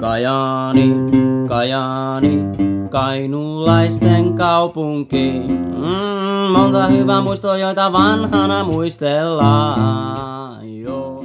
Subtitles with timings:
[0.00, 0.94] Kajaani,
[1.48, 2.38] Kajaani,
[2.90, 5.32] kainulaisten kaupunki.
[5.76, 10.80] Mm, monta hyvää muistoa, joita vanhana muistellaan.
[10.80, 11.24] Joo.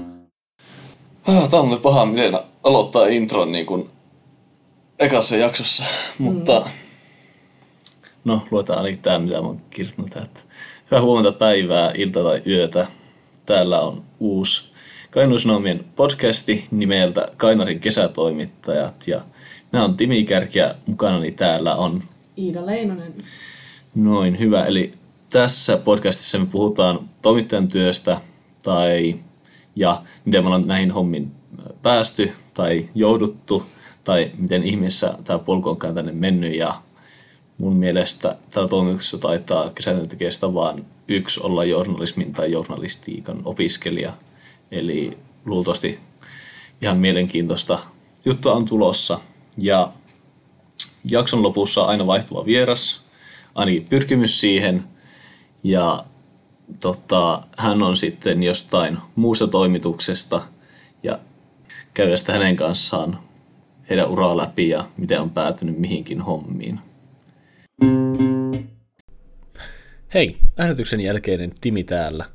[1.27, 3.89] Ah, Tämä on nyt paha, miten aloittaa intron niin kuin
[4.99, 5.83] ekassa jaksossa,
[6.17, 6.65] mutta mm.
[8.25, 10.39] no luetaan ainakin tämä, mitä mä oon kirjoittanut että
[10.91, 12.87] Hyvää huomenta päivää, ilta tai yötä.
[13.45, 14.74] Täällä on uusi
[15.15, 19.21] Kainuun Sanomien podcasti nimeltä Kainarin kesätoimittajat ja
[19.71, 22.03] minä on Timi Kärki ja mukanani täällä on
[22.37, 23.13] Iida Leinonen.
[23.95, 24.65] Noin, hyvä.
[24.65, 24.93] Eli
[25.29, 28.21] tässä podcastissa me puhutaan toimittajan työstä
[28.63, 29.15] tai
[29.75, 31.31] ja miten me ollaan näihin hommiin
[31.81, 33.65] päästy tai jouduttu
[34.03, 36.73] tai miten ihmeessä tämä polku onkaan tänne mennyt ja
[37.57, 44.13] mun mielestä tällä toimituksessa taitaa kesätyöntekijästä vaan yksi olla journalismin tai journalistiikan opiskelija.
[44.71, 45.99] Eli luultavasti
[46.81, 47.79] ihan mielenkiintoista
[48.25, 49.19] juttua on tulossa.
[49.57, 49.91] Ja
[51.09, 53.01] jakson lopussa aina vaihtuva vieras,
[53.55, 54.83] ainakin pyrkimys siihen.
[55.63, 56.03] Ja
[56.79, 60.41] tota, hän on sitten jostain muusta toimituksesta
[61.03, 61.19] ja
[61.93, 63.19] käydä sitä hänen kanssaan
[63.89, 66.79] heidän uraa läpi ja miten on päätynyt mihinkin hommiin.
[70.13, 72.25] Hei, äänityksen jälkeinen Timi täällä.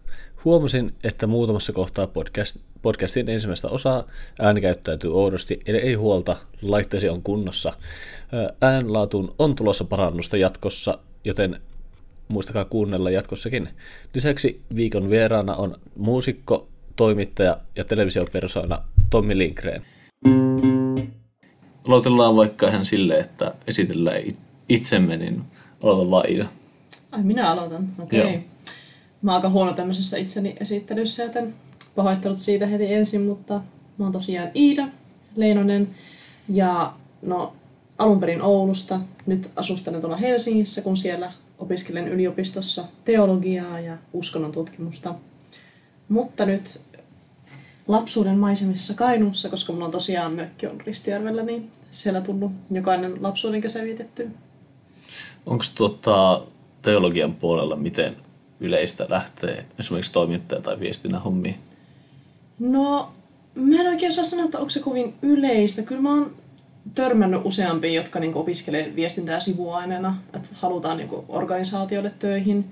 [0.44, 4.04] Huomasin, että muutamassa kohtaa podcast, podcastin ensimmäistä osaa
[4.38, 7.72] ääni käyttäytyy oudosti, eli ei huolta, laitteesi on kunnossa.
[8.60, 11.60] Äänlaatuun on tulossa parannusta jatkossa, joten
[12.28, 13.68] muistakaa kuunnella jatkossakin.
[14.14, 19.82] Lisäksi viikon vieraana on muusikko, toimittaja ja televisiopersona Tommi Lindgren.
[21.88, 24.22] Aloitellaan vaikka ihan silleen, että esitellään
[24.68, 25.42] itsemme, niin
[25.82, 26.48] aloita vaan.
[27.12, 28.20] Ai minä aloitan, okei.
[28.20, 28.40] Joo.
[29.22, 31.54] Mä aika huono tämmöisessä itseni esittelyssä, joten
[31.94, 33.54] pahoittelut siitä heti ensin, mutta
[33.98, 34.88] mä oon tosiaan Iida
[35.36, 35.88] Leinonen
[36.48, 37.52] ja no
[37.98, 39.00] alun perin Oulusta.
[39.26, 45.14] Nyt asustelen tuolla Helsingissä, kun siellä opiskelen yliopistossa teologiaa ja uskonnon tutkimusta.
[46.08, 46.80] Mutta nyt
[47.88, 53.60] lapsuuden maisemissa Kainuussa, koska mulla on tosiaan mökki on Ristijärvellä, niin siellä tullut jokainen lapsuuden
[53.60, 54.30] kesä vietetty.
[55.46, 56.42] Onko tota,
[56.82, 58.16] teologian puolella miten
[58.60, 61.56] yleistä lähtee esimerkiksi toimittaja tai viestinnän hommiin?
[62.58, 63.12] No,
[63.54, 65.82] mä en oikein osaa sanoa, että onko se kovin yleistä.
[65.82, 66.34] Kyllä mä oon
[66.94, 72.64] törmännyt useampia, jotka niinku opiskelee viestintää sivuaineena, että halutaan niinku organisaatioille töihin,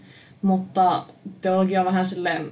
[0.43, 1.05] mutta
[1.41, 2.51] teologia on vähän silleen,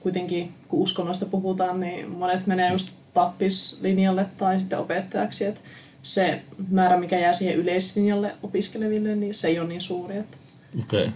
[0.00, 5.60] kuitenkin kun uskonnosta puhutaan, niin monet menee just pappislinjalle tai sitten opettajaksi, että
[6.02, 10.16] se määrä, mikä jää siihen yleislinjalle opiskeleville, niin se ei ole niin suuri.
[10.16, 10.36] Että...
[10.80, 11.02] Okei.
[11.02, 11.12] Okay.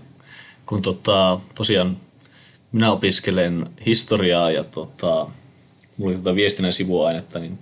[0.70, 1.96] Kun tota, tosiaan
[2.72, 5.26] minä opiskelen historiaa ja tota,
[5.96, 7.58] mulla oli tota viestinnän sivuainetta, niin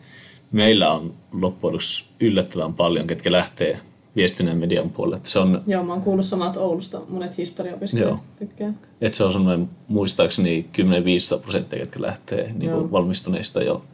[0.52, 3.78] meillä on loppujen lopuksi yllättävän paljon, ketkä lähtee
[4.16, 5.20] viestinnän median puolelle.
[5.24, 8.72] Se on, Joo, mä oon kuullut samat Oulusta, monet historiaopiskelijat tykkää.
[9.00, 10.66] että se on semmoinen muistaakseni
[11.36, 13.84] 10-15 prosenttia, ketkä lähtee niin kuin valmistuneista jo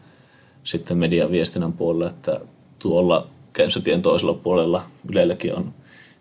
[0.65, 2.41] sitten median viestinnän puolelle, että
[2.79, 5.75] tuolla Kensotien toisella puolella Ylelläkin on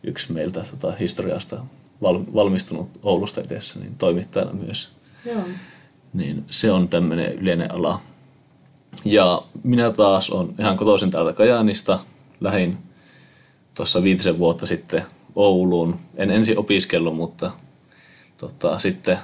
[0.03, 1.57] yksi meiltä tota, historiasta
[2.01, 4.89] val, valmistunut Oulusta itse, niin toimittajana myös.
[5.25, 5.41] Joo.
[6.13, 8.01] Niin se on tämmöinen yleinen ala.
[9.05, 11.99] Ja minä taas on ihan kotoisin täältä Kajaanista.
[12.41, 12.77] Lähin
[13.73, 15.03] tuossa viitisen vuotta sitten
[15.35, 15.99] Ouluun.
[16.15, 17.51] En ensin opiskellut, mutta
[18.37, 19.17] tota, sitten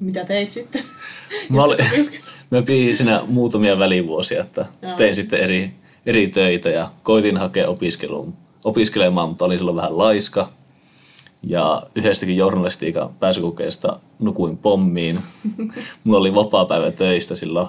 [0.00, 0.82] Mitä teit sitten?
[1.48, 1.78] Mä, olin,
[2.50, 4.96] mä pidin siinä muutamia välivuosia, että Joo.
[4.96, 5.72] tein sitten eri,
[6.06, 10.52] eri töitä ja koitin hakea opiskeluun, opiskelemaan, mutta olin silloin vähän laiska.
[11.42, 15.18] Ja yhdestäkin journalistiikan pääsykokeesta nukuin pommiin.
[16.04, 17.68] Mulla oli vapaa päivä töistä silloin.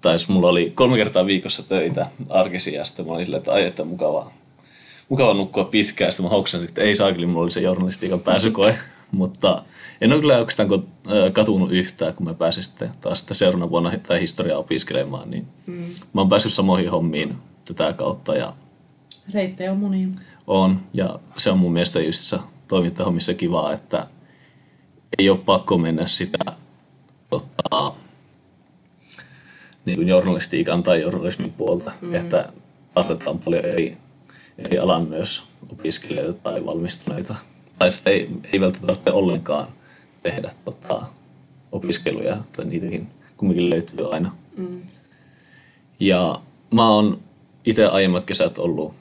[0.00, 3.52] Tai siis mulla oli kolme kertaa viikossa töitä arkisia ja sitten mä olin silleen, että
[3.52, 4.30] ai että mukava,
[5.08, 6.12] mukava nukkua pitkään.
[6.12, 8.78] Sitten mä houksasin, että ei saa kyllä, mulla oli se journalistiikan pääsykoe.
[9.10, 9.62] Mutta
[10.00, 10.68] en ole kyllä oikeastaan
[11.32, 15.30] katunut yhtään, kun mä pääsin sitten taas sitten seuraavana vuonna tai historiaa opiskelemaan.
[15.30, 15.84] Niin mm.
[16.12, 18.52] Mä oon päässyt samoihin hommiin tätä kautta ja
[19.34, 20.08] Reittejä on monia.
[20.46, 20.80] on.
[20.94, 22.34] Ja se on mun mielestä just
[22.68, 24.06] toimintahommissa kivaa, että
[25.18, 26.38] ei ole pakko mennä sitä
[27.30, 27.92] tota,
[29.84, 32.14] niin kuin journalistiikan tai journalismin puolta, mm.
[32.14, 32.52] että
[32.94, 33.96] tarvitaan paljon eri,
[34.58, 37.34] eri alan myös opiskelijoita tai valmistuneita.
[37.78, 39.68] Tai sitten ei, ei välttämättä ollenkaan
[40.22, 41.02] tehdä tota,
[41.72, 44.32] opiskeluja, tai niitäkin kumminkin löytyy aina.
[44.56, 44.82] Mm.
[46.00, 46.40] Ja
[46.70, 47.20] mä oon
[47.64, 48.94] itse aiemmat kesät ollut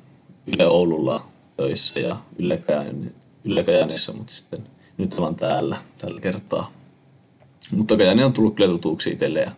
[0.48, 1.26] Yle Oululla
[1.58, 3.23] töissä ja Yle, Kajaani-
[3.66, 4.64] Kajaanissa, mutta sitten
[4.98, 6.72] nyt ollaan täällä tällä kertaa.
[7.72, 9.52] Mutta Kajaani on tullut kyllä tutuksi itselle ja,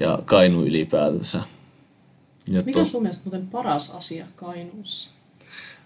[0.00, 1.42] ja Kainu ylipäätänsä.
[2.48, 5.10] Ja Mikä on sun mielestä muuten paras asia Kainuussa?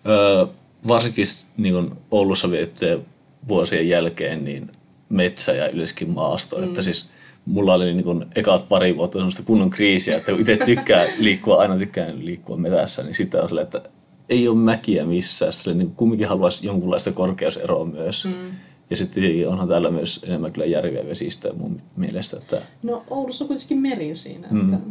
[0.06, 0.46] Öö,
[0.88, 1.25] varsinkin
[1.56, 3.06] niin kun Oulussa viettyjen
[3.49, 4.72] vuosien jälkeen niin
[5.08, 6.58] metsä ja yleensäkin maasto.
[6.58, 6.64] Mm.
[6.64, 7.06] Että siis
[7.46, 11.56] mulla oli niin kun ekat pari vuotta semmoista kunnon kriisiä, että kun itse tykkää liikkua,
[11.56, 13.82] aina tykkään liikkua metässä, niin sitten on silleen, että
[14.31, 15.53] ei ole mäkiä missään.
[15.53, 18.25] Silleen, niin kumminkin haluaisi jonkunlaista korkeuseroa myös.
[18.25, 18.50] Mm.
[18.91, 22.37] Ja sitten onhan täällä myös enemmän kyllä järviä vesistöä mun mielestä.
[22.37, 24.49] Että No Oulussa on kuitenkin meri siinä.
[24.50, 24.75] Mm.
[24.75, 24.87] Että...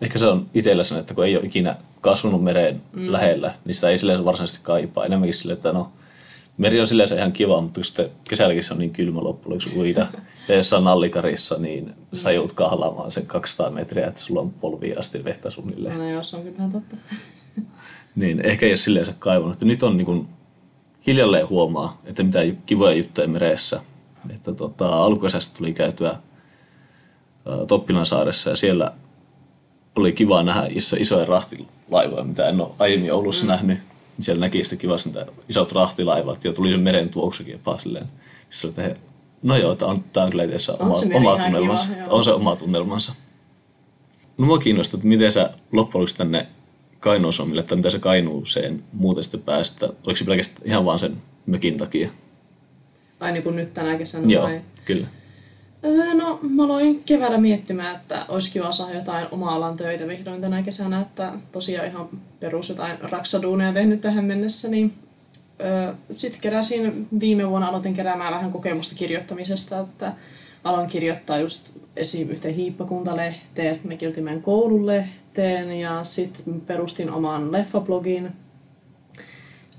[0.00, 3.12] ehkä se on itsellä sen, että kun ei ole ikinä kasvanut meren mm.
[3.12, 5.04] lähellä, niin sitä ei silleen varsinaisesti kaipaa.
[5.04, 5.92] Enemmänkin silleen, että no,
[6.58, 10.06] meri on silleen ihan kiva, mutta sitten kesälläkin se on niin kylmä loppujen uida.
[10.48, 14.98] Ja jos on nallikarissa, niin sä joudut kahlaamaan sen 200 metriä, että sulla on polviin
[14.98, 15.98] asti vettä suunnilleen.
[15.98, 16.96] No jos on kyllä totta.
[18.18, 19.56] Niin ehkä ei ole silleen se kaivannut.
[19.56, 20.28] Että nyt on niin kuin
[21.06, 23.80] hiljalleen huomaa, että mitä kivoja juttuja meressä.
[24.34, 26.18] Että tota, alkukesästä tuli käytyä ää,
[27.66, 28.92] Toppilansaaressa ja siellä
[29.96, 33.48] oli kiva nähdä iso, isoja rahtilaivoja, mitä en ole aiemmin Oulussa mm.
[33.48, 33.78] nähnyt.
[33.78, 35.10] Niin siellä näki sitten kivasti
[35.48, 38.06] isot rahtilaivat ja tuli se meren tuoksukin jopa silleen.
[38.50, 38.96] Sitten että he,
[39.42, 41.88] no joo, tämä on, tää on kyllä itse oma, oma tunnelmansa.
[41.88, 43.12] kiva, on se oma tunnelmansa.
[44.38, 46.46] No mua kiinnostaa, että miten sä loppujen tänne
[47.00, 49.86] Kainuusomille, tai mitä sä Kainuuseen muuten sitten päästä?
[49.86, 51.16] Oliko se pelkästään ihan vaan sen
[51.46, 52.08] mökin takia?
[53.18, 54.26] Tai niin kuin nyt tänä kesänä.
[54.32, 54.60] Joo, vai?
[54.84, 55.06] kyllä.
[55.84, 60.40] Öö, No, mä aloin keväällä miettimään, että olisi kiva saada jotain oma alan töitä vihdoin
[60.40, 62.08] tänä kesänä, että tosiaan ihan
[62.40, 64.94] perus jotain raksaduuneja tehnyt tähän mennessä, niin
[65.60, 70.12] öö, sitten keräsin, viime vuonna aloitin keräämään vähän kokemusta kirjoittamisesta, että
[70.64, 72.30] aloin kirjoittaa just esim.
[72.30, 78.32] yhteen hiippakuntalehteen, sitten me kirjoitin meidän koululehteen ja sitten perustin oman leffablogin,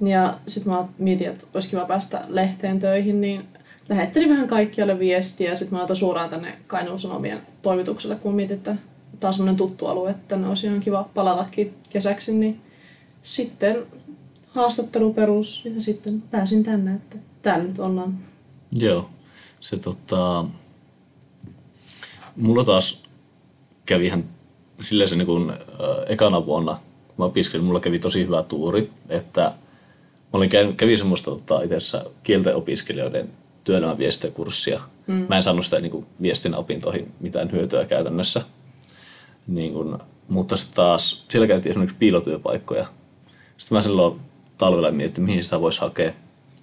[0.02, 3.46] ja sitten mä mietin, että olisi kiva päästä lehteen töihin, niin
[3.90, 8.58] lähettelin vähän kaikkialle viestiä ja sitten mä laitoin suoraan tänne Kainuun Sanomien toimitukselle, kun mietin,
[8.58, 8.76] että
[9.20, 12.62] tämä on semmoinen tuttu alue, että tänne olisi ihan kiva palatakin kesäksi, niin
[13.22, 13.78] sitten
[14.48, 18.18] haastattelu perus ja sitten pääsin tänne, että täällä nyt ollaan.
[18.72, 19.10] Joo.
[19.60, 20.46] Se tota...
[22.40, 23.04] Mulla taas
[23.86, 24.24] kävi ihan
[24.80, 25.58] silleen se niin kuin, äh,
[26.08, 29.54] ekana vuonna, kun mä opiskelin, mulla kävi tosi hyvä tuuri, että mä
[30.34, 33.30] olin käy, kävi semmoista tota, itse kielten opiskelijoiden
[33.64, 34.82] työelämän viestintäkurssia.
[35.08, 35.26] Mm.
[35.30, 38.42] Mä en saanut sitä niin kuin, viestinnän opintoihin mitään hyötyä käytännössä.
[39.48, 42.86] Niin kun, mutta sitten taas siellä käytiin esimerkiksi piilotyöpaikkoja.
[43.58, 44.20] Sitten mä silloin
[44.58, 46.12] talvella mietin, että mihin sitä voisi hakea.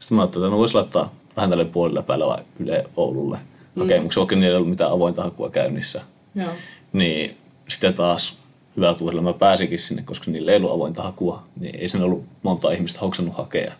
[0.01, 3.39] Sitten mä ajattelin, että no voisi laittaa vähän tälle puolella päällä vai Yle Oululle
[3.77, 6.01] hakemuksen, vaikka niillä ei ollut mitään avointa hakua käynnissä.
[6.35, 6.51] Joo.
[6.93, 7.37] Niin
[7.69, 8.37] sitten taas
[8.77, 12.25] hyvä tuurilla mä pääsinkin sinne, koska niillä ei ollut avointa hakua, niin ei sinne ollut
[12.43, 13.73] monta ihmistä hoksannut hakea.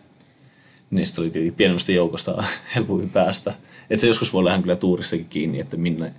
[0.91, 2.43] Niistä oli tietenkin pienemmästä joukosta
[2.75, 3.53] helpompi päästä.
[3.89, 6.13] Että se joskus voi lähteä kyllä tuuristakin kiinni, että minne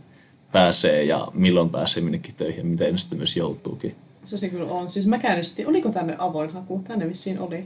[0.53, 3.95] pääsee ja milloin pääsee minnekin töihin ja miten sitten myös joutuukin.
[4.25, 4.91] Se se kyllä on.
[4.91, 6.85] Siis mä käynnistin, oliko tänne avoin haku?
[6.89, 7.65] Tänne vissiin oli.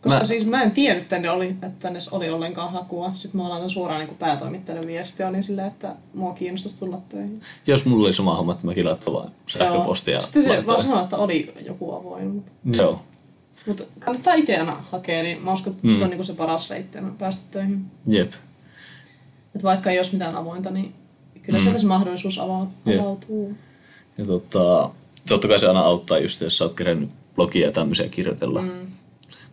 [0.00, 3.12] Koska Mä- siis mä en tiennyt, että tänne oli, että tänne oli ollenkaan hakua.
[3.12, 5.28] Sitten mä laitan suoraan niin päätoimittajalle viestiä.
[5.28, 7.40] Olin silleen, että mua kiinnostaisi tulla töihin.
[7.66, 10.14] Jos mulla oli sama homma, että mäkin laittoin vaan sähköpostia.
[10.14, 10.22] Joo.
[10.22, 12.28] Sitten se vaan sanoi, että oli joku avoin.
[12.28, 13.02] Mutta, Joo,
[13.66, 15.94] mutta kannattaa itse aina hakea, niin mä uskon, että mm.
[15.94, 17.84] se on niin se paras reitti aina päästä töihin.
[18.06, 18.32] jep.
[19.54, 20.94] Että vaikka ei olisi mitään avointa, niin
[21.42, 21.62] kyllä mm.
[21.62, 23.48] sieltä se mahdollisuus avautuu.
[23.48, 23.56] Jep.
[24.18, 24.90] Ja tota,
[25.28, 28.62] totta kai se aina auttaa just, jos sä oot kerännyt blogia ja tämmöisiä kirjoitella.
[28.62, 28.86] Mm.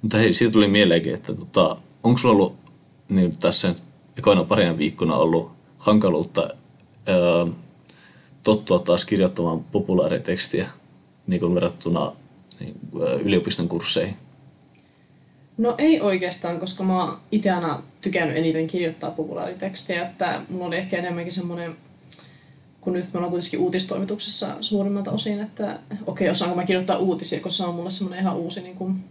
[0.02, 2.56] Mutta hei, siitä tuli mieleenkin, että tota, onko sulla ollut
[3.10, 3.76] niin tässä
[4.18, 6.50] ekoina parina viikkona ollut hankaluutta
[7.10, 7.46] öö,
[8.44, 10.70] tottua taas kirjoittamaan populaaritekstiä
[11.28, 12.12] niin kuin verrattuna
[12.60, 12.76] niin,
[13.24, 14.16] yliopiston kursseihin?
[15.58, 20.78] No ei oikeastaan, koska mä oon itse aina tykännyt eniten kirjoittaa populaaritekstejä, että mulla oli
[20.78, 21.76] ehkä enemmänkin semmoinen,
[22.82, 27.58] kun nyt me ollaan kuitenkin uutistoimituksessa suurimmalta osin, että okei, osaanko mä kirjoittaa uutisia, koska
[27.58, 29.04] se on mulle semmoinen ihan uusi niin kuin,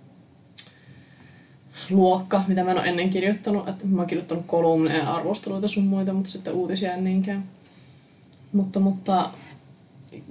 [1.90, 3.68] luokka, mitä mä en ole ennen kirjoittanut.
[3.68, 7.44] Että mä oon kirjoittanut kolumneja, arvosteluita sun muita, mutta sitten uutisia en niinkään.
[8.52, 9.30] Mutta, mutta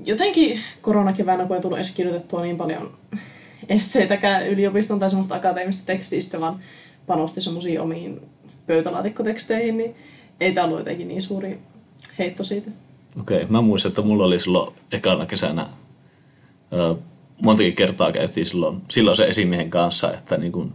[0.06, 2.92] jotenkin koronakeväänä, kun ei tullut edes kirjoitettua niin paljon
[3.70, 6.60] esseitäkään yliopiston tai semmoista akateemista tekstistä, vaan
[7.08, 8.22] panosti semmoisiin omiin
[8.68, 9.96] pöytälaatikkoteksteihin, niin
[10.40, 11.60] ei tämä ollut jotenkin niin suuri
[12.20, 12.72] heitto siitä.
[13.20, 15.68] Okei, mä muistan, että mulla oli silloin ekana kesänä,
[16.74, 16.96] ö,
[17.42, 20.74] montakin kertaa käytiin silloin, silloin se esimiehen kanssa, että niin kun,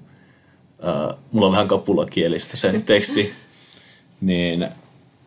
[0.84, 3.32] ö, mulla on vähän kapulakielistä se teksti,
[4.20, 4.68] niin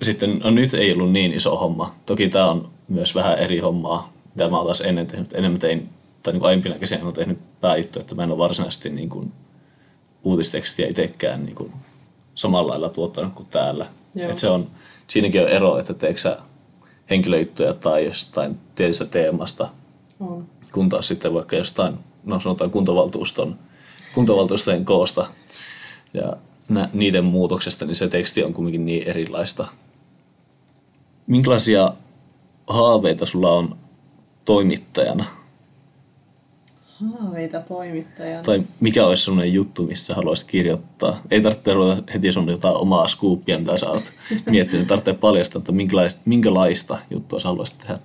[0.02, 1.96] sitten no nyt ei ollut niin iso homma.
[2.06, 5.34] Toki tämä on myös vähän eri hommaa, mitä mä oon taas ennen tehnyt.
[5.34, 5.90] Enemmän tein,
[6.24, 9.32] tai niin kuin aiempina kesinä olen tehnyt pääjuttu, että mä en ole varsinaisesti niin kuin
[10.24, 11.74] uutistekstiä itsekään niin kuin
[12.36, 13.86] samalla lailla tuottanut kuin täällä.
[14.16, 14.30] Joo.
[14.30, 14.68] Et se on,
[15.08, 16.38] siinäkin on ero, että teekö sä
[17.10, 19.70] henkilöjuttuja tai jostain tietystä teemasta,
[20.20, 20.48] On.
[20.74, 21.94] kun taas sitten vaikka jostain,
[22.26, 23.56] no sanotaan kuntavaltuuston,
[24.16, 25.28] kuntavaltuustojen koosta
[26.14, 26.34] ja
[26.70, 29.68] nä, niiden muutoksesta, niin se teksti on kuitenkin niin erilaista.
[31.28, 31.94] Minkälaisia
[32.68, 33.78] haaveita sulla on
[34.46, 35.26] toimittajana?
[36.86, 38.44] Haaveita toimittajana.
[38.44, 41.22] Tai mikä olisi sellainen juttu, missä haluaisit kirjoittaa?
[41.32, 44.14] Ei tarvitse ruveta heti sun jotain omaa scoopia, mitä sä oot
[44.46, 44.88] miettinyt.
[44.88, 48.00] Tarvitsee paljastaa, että minkälaista, minkälaista juttua sä haluaisit tehdä.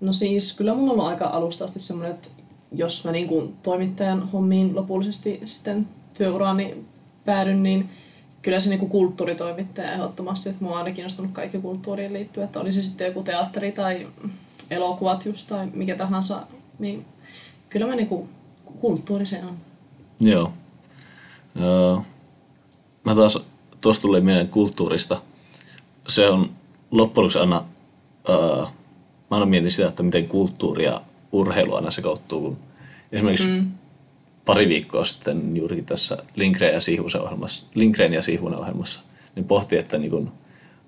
[0.00, 2.28] No siis kyllä mulla on aika alusta asti semmoinen, että
[2.72, 6.84] jos mä niin kuin toimittajan hommiin lopullisesti sitten työuraani
[7.24, 7.90] päädyn, niin
[8.42, 12.60] kyllä se niin kuin kulttuuritoimittaja ehdottomasti, että mua on aina kiinnostunut kaikki kulttuuriin liittyen, että
[12.60, 14.08] oli se sitten joku teatteri tai
[14.70, 16.42] elokuvat just tai mikä tahansa,
[16.78, 17.04] niin
[17.68, 18.28] kyllä mä niin kuin,
[18.80, 19.56] kulttuuri se on.
[20.20, 20.52] Joo.
[21.60, 21.96] Öö,
[23.04, 23.38] mä taas,
[23.80, 25.20] tuosta tuli mieleen kulttuurista.
[26.08, 26.50] Se on
[26.90, 27.64] loppujen lopuksi aina,
[28.28, 28.70] öö, mä
[29.30, 31.02] aina mietin sitä, että miten kulttuuri ja
[31.32, 32.40] urheilu aina sekoittuu.
[32.40, 32.58] Kun
[33.12, 33.72] esimerkiksi mm.
[34.44, 39.00] Pari viikkoa sitten juurikin tässä Lindgren ja Siihusen ohjelmassa, Lindgren ja Siihunen ohjelmassa,
[39.34, 40.32] niin pohti, että niin kun,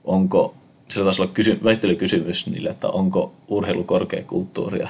[0.04, 0.54] onko
[0.88, 4.88] sillä taisi olla kysy- väittelykysymys niille, että onko urheilu korkeakulttuuria.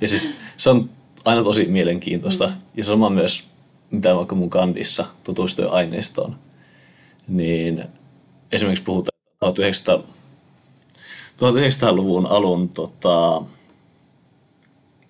[0.00, 0.90] ja siis se on
[1.24, 2.46] aina tosi mielenkiintoista.
[2.46, 2.54] Mm.
[2.74, 3.44] Ja sama myös,
[3.90, 6.36] mitä vaikka mun kandissa tutustuin aineistoon,
[7.28, 7.84] niin
[8.52, 10.02] esimerkiksi puhutaan 1900,
[11.36, 13.42] 1900-luvun alun, tota,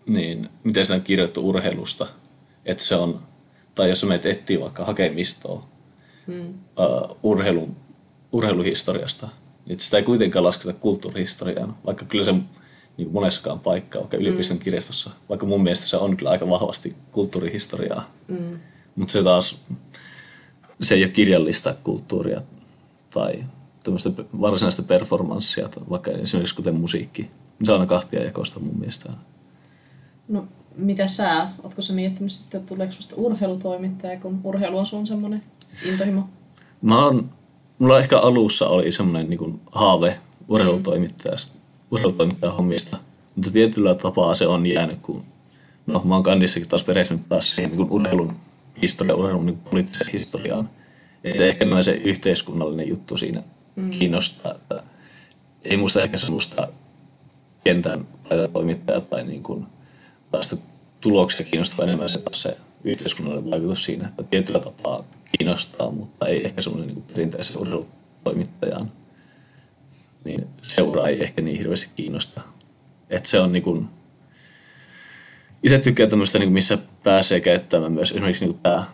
[0.06, 2.06] niin miten siinä on kirjoittu urheilusta,
[2.68, 3.20] että se on,
[3.74, 5.66] tai jos menet etsiä vaikka hakemistoa
[6.26, 6.48] mm.
[6.48, 7.76] uh, urheilun,
[8.32, 9.28] urheiluhistoriasta,
[9.66, 12.34] niin sitä ei kuitenkaan lasketa kulttuurihistoriaan, vaikka kyllä se
[12.96, 14.62] niin monessakaan paikkaa, vaikka yliopiston mm.
[14.62, 18.10] kirjastossa, vaikka mun mielestä se on kyllä aika vahvasti kulttuurihistoriaa.
[18.28, 18.58] Mm.
[18.96, 19.60] Mutta se taas,
[20.80, 22.40] se ei ole kirjallista kulttuuria
[23.10, 23.44] tai
[23.84, 24.10] tämmöistä
[24.40, 27.30] varsinaista performanssia, vaikka esimerkiksi kuten musiikki.
[27.64, 29.12] Se on aina kahtia jakoista mun mielestä.
[30.28, 35.06] No, mitä sä, ootko sä miettinyt sitten, että tuleeko susta urheilutoimittaja, kun urheilu on sun
[35.06, 35.42] semmoinen
[35.88, 36.28] intohimo?
[36.82, 37.30] Mä oon,
[37.78, 41.58] mulla ehkä alussa oli semmoinen niin haave urheilutoimittajasta,
[41.90, 42.98] urheilutoimittajan hommista.
[43.36, 45.24] Mutta tietyllä tapaa se on jäänyt, kun
[45.86, 48.36] no, mä oon kandissakin taas perehtynyt taas siihen niin urheilun
[48.82, 50.70] historia, urheilun niin poliittiseen historiaan.
[51.24, 53.42] Että ehkä noin se yhteiskunnallinen juttu siinä
[53.76, 53.90] mm.
[53.90, 54.52] kiinnostaa.
[54.52, 54.82] Että
[55.64, 56.68] ei muista ehkä semmoista
[57.64, 58.06] kentän
[58.52, 59.66] toimittajaa tai niin kuin,
[60.30, 60.56] tästä
[61.00, 65.04] tuloksia kiinnostaa enemmän se, se yhteiskunnallinen vaikutus siinä, että tietyllä tapaa
[65.38, 68.92] kiinnostaa, mutta ei ehkä semmoinen niin perinteisen urheilutoimittajan
[70.24, 72.40] niin seuraa ei ehkä niin hirveästi kiinnosta.
[73.10, 73.88] Että se on niin kuin,
[75.62, 78.84] itse tykkää tämmöistä, niin missä pääsee käyttämään myös esimerkiksi niin tämä,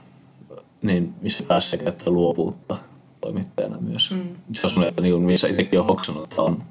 [0.83, 2.77] niin missä pääsee käyttämään luovuutta
[3.21, 4.11] toimittajana myös.
[4.11, 4.37] Mm.
[4.53, 6.63] Se on semmoinen, niin kuin, missä itsekin on hoksannut, että on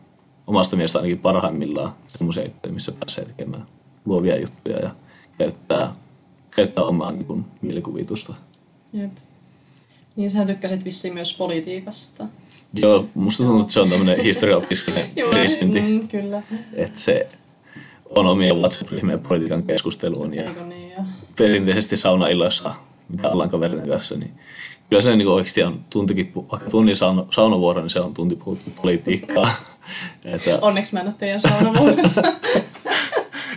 [0.47, 3.65] omasta mielestä ainakin parhaimmillaan semmoisia juttuja, missä pääsee tekemään
[4.05, 4.89] luovia juttuja ja
[5.37, 5.93] käyttää,
[6.51, 8.33] käyttää omaa niin kuin, mielikuvitusta.
[8.93, 9.11] Jep.
[10.15, 12.25] Niin sä tykkäsit vissiin myös politiikasta.
[12.73, 15.81] Joo, musta tuntuu, että se on tämmöinen historiaopiskelija kristinti.
[15.81, 16.41] Mm, kyllä.
[16.73, 17.27] Että se
[18.15, 21.03] on omia WhatsApp-ryhmien politiikan keskusteluun ja, niin, ja.
[21.37, 22.75] perinteisesti saunailloissa,
[23.09, 24.31] mitä ollaan kaverinen kanssa, niin
[24.89, 28.69] kyllä se niin oikeasti on tuntikin, vaikka tunnin sauna, saunavuoro, niin se on tunti puhuttu
[28.81, 29.51] politiikkaa.
[30.25, 32.21] että, Onneksi mä en ole teidän saunavuorossa.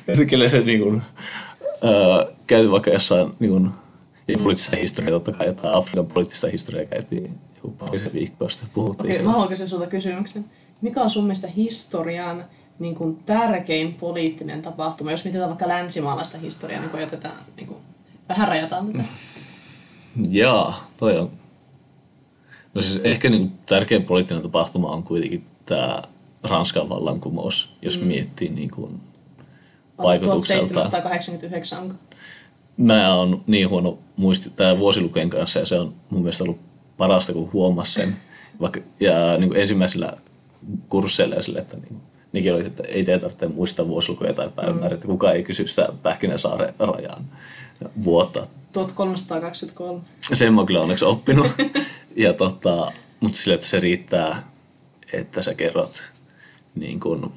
[0.08, 1.02] että kyllä se niin kuin,
[1.84, 3.70] äh, käyty vaikka jossain niin kuin,
[4.28, 9.06] ei poliittista historiaa, totta kai jotain Afrikan poliittista historiaa käytiin joku parisen viikkoa sitten puhuttiin.
[9.06, 10.44] Okei, okay, mä haluan kysyä sulta kysymyksen.
[10.80, 12.44] Mikä on sun mielestä historian
[12.78, 17.78] niin kuin, tärkein poliittinen tapahtuma, jos mietitään vaikka länsimaalaista historiaa, niin kun otetaan, niin kuin,
[18.28, 19.04] vähän rajataan tätä?
[20.30, 21.30] Jaa, toi on.
[22.74, 26.02] No siis ehkä niin kuin, tärkein poliittinen tapahtuma on kuitenkin tämä
[26.44, 28.06] Ranskan vallankumous, jos mm.
[28.06, 29.00] miettii niin kuin,
[29.98, 30.74] vaikutukselta.
[30.74, 31.94] 1789 onko?
[32.76, 36.58] Mä oon niin huono muisti tämä vuosilukujen kanssa ja se on mun mielestä ollut
[36.96, 38.16] parasta, kun huomasi sen.
[38.60, 40.12] Vaikka, ja niin kuin ensimmäisellä
[40.88, 42.00] kursseilla sille, että niin,
[42.32, 44.94] nekin oli, että ei teidän tarvitse muistaa vuosilukuja tai päivää, mm.
[44.94, 47.24] että kukaan ei kysy sitä Pähkinäsaaren rajaan
[48.04, 48.46] vuotta.
[48.72, 50.00] 1323.
[50.34, 51.46] Sen mä kyllä onneksi oppinut.
[52.16, 54.42] ja tota, mutta sille, että se riittää,
[55.12, 56.12] että sä kerrot
[56.74, 57.32] niin kuin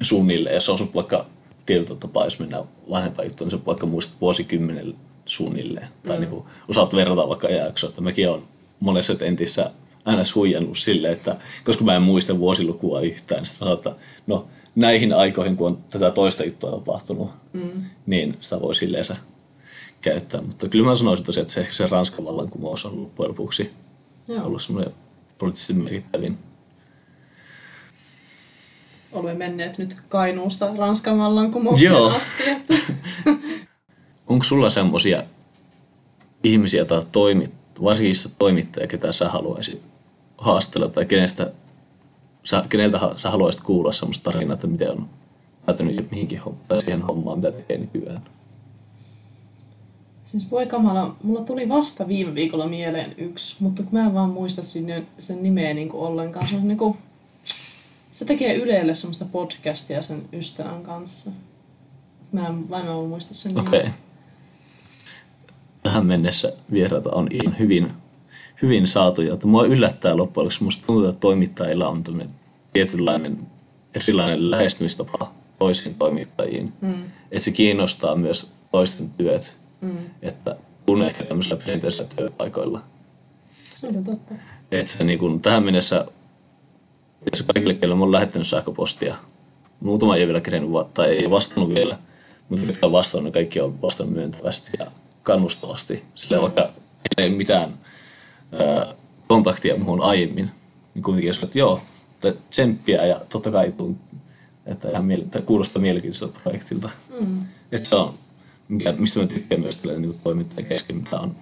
[0.00, 1.26] suunnilleen, jos on vaikka
[1.66, 4.94] tietyllä tapaa, jos mennään vanhempaan juttuun, niin sä vaikka muistat vuosikymmenen
[5.26, 5.88] suunnilleen.
[6.06, 6.20] Tai mm.
[6.20, 8.42] niin kuin, osaat verrata vaikka jaksoa, että mäkin olen
[8.80, 9.70] monessa tentissä
[10.04, 15.12] aina huijannut sille, että koska mä en muista vuosilukua yhtään, niin sitten että no näihin
[15.12, 17.84] aikoihin, kun on tätä toista juttua tapahtunut, mm.
[18.06, 19.04] niin sitä voi silleen
[20.00, 20.40] käyttää.
[20.40, 23.70] Mutta kyllä mä sanoisin tosiaan, että se, se Ranskan vallankumous on loppujen lopuksi
[24.28, 24.46] Joo.
[24.46, 24.94] ollut semmoinen
[25.38, 26.38] poliittisesti merkittävin.
[29.14, 32.06] Olemme menneet nyt Kainuusta Ranskan vallankumoukseen Joo.
[32.06, 32.50] asti.
[32.50, 32.74] Että
[34.26, 35.22] Onko sulla semmosia
[36.42, 37.50] ihmisiä tai toimit,
[37.82, 39.82] varsinkin toimittajia, ketä sä haluaisit
[40.38, 41.52] haastella tai kenestä,
[42.44, 45.08] sä, keneltä sä haluaisit kuulla semmoista tarinaa, että miten on
[45.66, 48.22] päätynyt mihinkin hommaan, siihen hommaan, mitä tekee nykyään?
[50.24, 54.30] Siis voi kamala, mulla tuli vasta viime viikolla mieleen yksi, mutta kun mä en vaan
[54.30, 56.46] muista sinne sen nimeä niin ollenkaan.
[56.46, 56.98] Se, on niin kuin,
[58.14, 61.30] se tekee Ylelle semmoista podcastia sen ystävän kanssa.
[62.32, 63.58] Mä en vain ole muista sen.
[63.58, 63.80] Okei.
[63.80, 63.92] Okay.
[65.82, 67.90] Tähän mennessä vieraita on ihan hyvin,
[68.62, 69.36] hyvin saatuja.
[69.44, 70.64] Mua yllättää loppujen lopuksi.
[70.64, 72.04] Musta tuntuu, että toimittajilla on
[72.72, 73.38] tietynlainen
[73.94, 76.72] erilainen lähestymistapa toisiin toimittajiin.
[76.80, 77.04] Mm.
[77.30, 79.56] Että se kiinnostaa myös toisten työt.
[79.80, 79.96] Mm.
[80.22, 80.56] Että
[80.86, 82.82] kun ehkä tämmöisillä perinteisillä työpaikoilla.
[83.52, 84.34] Se on totta.
[84.70, 86.06] Että se niin kuin, tähän mennessä,
[87.32, 89.14] jos kaikille, keille on lähettänyt sähköpostia,
[89.80, 91.98] muutama ei vielä kerennyt, tai ei vastannut vielä,
[92.48, 94.86] mutta jotka on vastannut, niin kaikki on vastannut myöntävästi ja
[95.22, 96.04] kannustavasti.
[96.14, 96.68] Sillä vaikka
[97.18, 97.74] ei ole mitään
[98.52, 98.94] ää,
[99.28, 100.50] kontaktia muuhun aiemmin,
[100.94, 101.80] niin kuitenkin jos että joo,
[102.14, 103.98] että tsemppiä ja totta kai tuun,
[104.66, 106.90] että ihan miele- että kuulostaa mielenkiintoiselta projektilta.
[107.20, 107.40] Mm.
[107.72, 108.14] Että se on,
[108.68, 111.36] mikä, mistä mä tykkään myös tällä niin toimittajien kesken, mitä on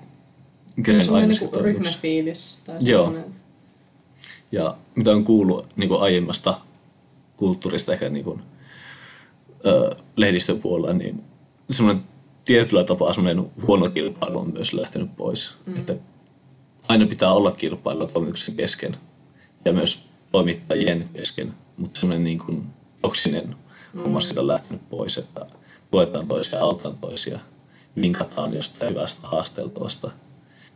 [0.77, 2.62] Se kenen on sellainen aina niin ryhmäfiilis.
[2.67, 3.05] Tai Joo.
[3.05, 3.41] sellainen, että-
[4.52, 6.61] ja mitä on kuullut niin kuin aiemmasta
[7.37, 8.42] kulttuurista ehkä niin kuin,
[9.66, 11.25] ö, lehdistön puolella, niin
[11.71, 12.04] semmoinen
[12.44, 15.54] tietyllä tapaa semmoinen huono kilpailu on myös lähtenyt pois.
[15.66, 15.76] Mm.
[15.76, 15.94] Että
[16.88, 18.97] aina pitää olla kilpailua toimituksen kesken
[19.64, 22.66] ja myös toimittajien kesken, mutta semmoinen niin kuin
[23.02, 23.56] toksinen
[24.04, 25.47] homma siitä on lähtenyt pois, että
[25.90, 27.38] tuetaan toisia, autetaan toisia,
[28.00, 30.11] vinkataan jostain hyvästä haasteltavasta,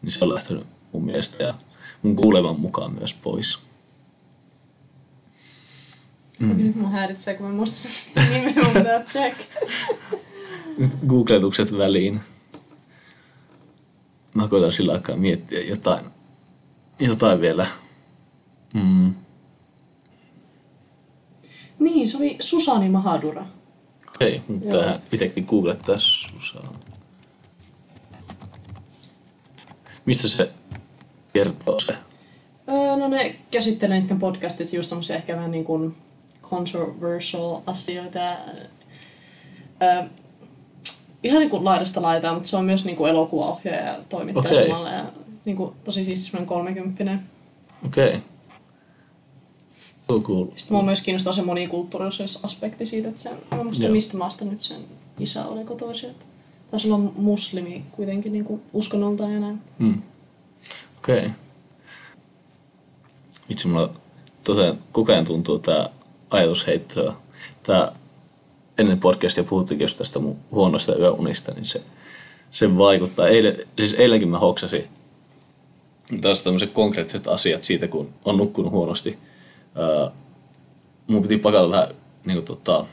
[0.02, 1.54] niin se on lähtenyt mun mielestä ja
[2.02, 3.58] mun kuuleman mukaan myös pois.
[6.38, 6.64] Mm.
[6.64, 9.40] Nyt mun häiritsee, kun mä muistan sen nimen, mun pitää check.
[10.78, 12.20] Nyt googletukset väliin.
[14.34, 16.04] Mä koitan sillä aikaa miettiä jotain,
[16.98, 17.66] jotain vielä.
[18.74, 19.14] Mm.
[21.78, 23.46] Niin, se oli Susani Mahadura.
[24.14, 26.72] Okei, mutta itsekin googlettaa Susaa.
[30.06, 30.50] Mistä se
[31.32, 31.92] kertoo se?
[32.68, 35.96] Öö, no ne käsittelee niiden podcastit just semmosia ehkä vähän niin kuin
[36.50, 38.18] controversial asioita.
[39.82, 40.04] Öö,
[41.22, 44.66] ihan niin kuin laidasta laitaan, mutta se on myös niin kuin elokuvaohjaaja ja toimittaja Okei.
[44.66, 44.90] samalla.
[44.90, 45.04] Ja
[45.44, 47.22] niin kuin, tosi siisti semmoinen kolmekymppinen.
[47.86, 48.22] Okei.
[50.06, 50.46] Tuo cool.
[50.56, 54.80] Sitten mua myös kiinnostaa se monikulttuurisuusaspekti siitä, että sen, mä mistä maasta nyt sen
[55.18, 56.10] isä oli kotoisin.
[56.10, 56.24] että
[56.70, 59.60] Taisi olla muslimi kuitenkin niin kuin uskonnoltaan ja näin.
[59.78, 60.02] Mm.
[60.98, 61.18] Okei.
[61.18, 61.30] Okay.
[63.48, 63.90] Itse mulla
[64.44, 65.90] tosiaan koko ajan tuntuu tää
[66.30, 67.12] ajatusheittelyä.
[67.62, 67.92] Tää
[68.78, 71.82] ennen podcastia puhuttiinkin just tästä mun huonosta yöunista, niin se,
[72.50, 73.28] se vaikuttaa.
[73.28, 74.88] Eilen, siis eilenkin mä hoksasin
[76.20, 79.18] taas tämmöiset konkreettiset asiat siitä, kun on nukkunut huonosti.
[79.76, 80.10] Öö,
[81.06, 81.88] mun piti pakata vähän
[82.24, 82.84] niin kuin, tota,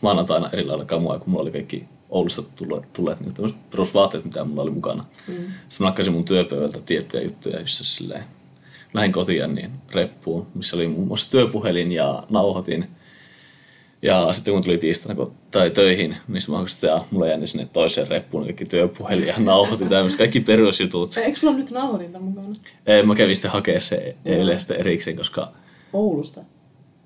[0.00, 4.44] maanantaina eri lailla kamoja, kun mulla oli kaikki Oulusta tulleet, tulleet niin tämmöiset perusvaatteet, mitä
[4.44, 5.04] mulla oli mukana.
[5.28, 5.34] Mm.
[5.34, 8.24] Sitten mä nakkasin mun työpöydältä tiettyjä juttuja, jossa silleen
[8.94, 12.86] lähdin kotiin niin reppuun, missä oli muun muassa työpuhelin ja nauhoitin.
[14.02, 17.68] Ja sitten kun tuli tiistaina ko- tai töihin, niin mä että jaa, mulla jäi sinne
[17.72, 21.16] toiseen reppuun kaikki työpuhelin ja nauhoitin tämmöiset kaikki perusjutut.
[21.16, 22.48] Eikö sulla nyt nauhoitinta mukana?
[22.86, 25.48] Ei, mä kävin sitten hakemaan se eilen sitten erikseen, koska
[25.92, 26.40] Oulusta.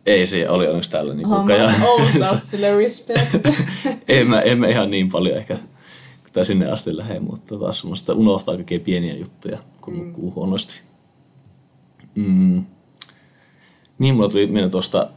[0.07, 3.35] ei se oli onneksi täällä niin Aha, mä Oulusta sille respect.
[4.09, 5.57] en, mä, en mä ihan niin paljon ehkä
[6.33, 10.83] tai sinne asti lähde, mutta taas semmoista unohtaa kaikkia pieniä juttuja, kun nukkuu huonosti.
[12.15, 12.65] Mm.
[13.99, 15.09] Niin mulla tuli mieleen tuosta,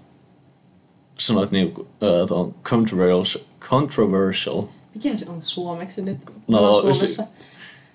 [1.18, 4.64] sanoit niin, äh, tuon controversial, controversial.
[4.96, 6.18] Mikä se on suomeksi nyt?
[6.48, 7.08] No, Mä oon Suomessa.
[7.24, 7.30] se-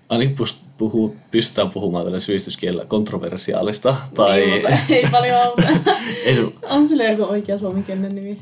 [0.09, 0.37] ainakin
[0.79, 5.63] puhuu, pystytään puhumaan tällä sivistyskielellä kontroversiaalista, tai Niin, mutta ei paljon auta.
[6.25, 8.37] ei se on sille joku oikea suomenkielinen nimi.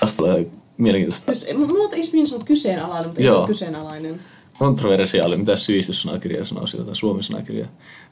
[0.00, 0.46] taas tulee
[0.78, 1.32] mielenkiintoista.
[1.32, 4.20] Just, mulla on just niin sanottu kyseenalainen, mutta ei ole kyseenalainen.
[4.58, 7.66] Kontroversiaali, mitä sivistyssanakirja sanoo tai suomen sanakirja.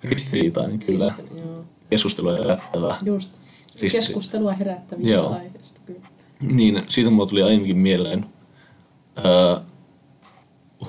[0.05, 1.15] Ristiriitainen kyllä.
[1.45, 1.65] Joo.
[1.91, 2.97] Keskustelua herättävää.
[3.03, 3.31] Just.
[3.77, 5.33] Ristiri- Keskustelua herättävistä Joo.
[5.35, 5.81] aiheista.
[5.87, 6.01] Kyllä.
[6.41, 8.27] Niin, siitä mulla tuli aiemminkin mieleen.
[9.25, 9.57] Öö,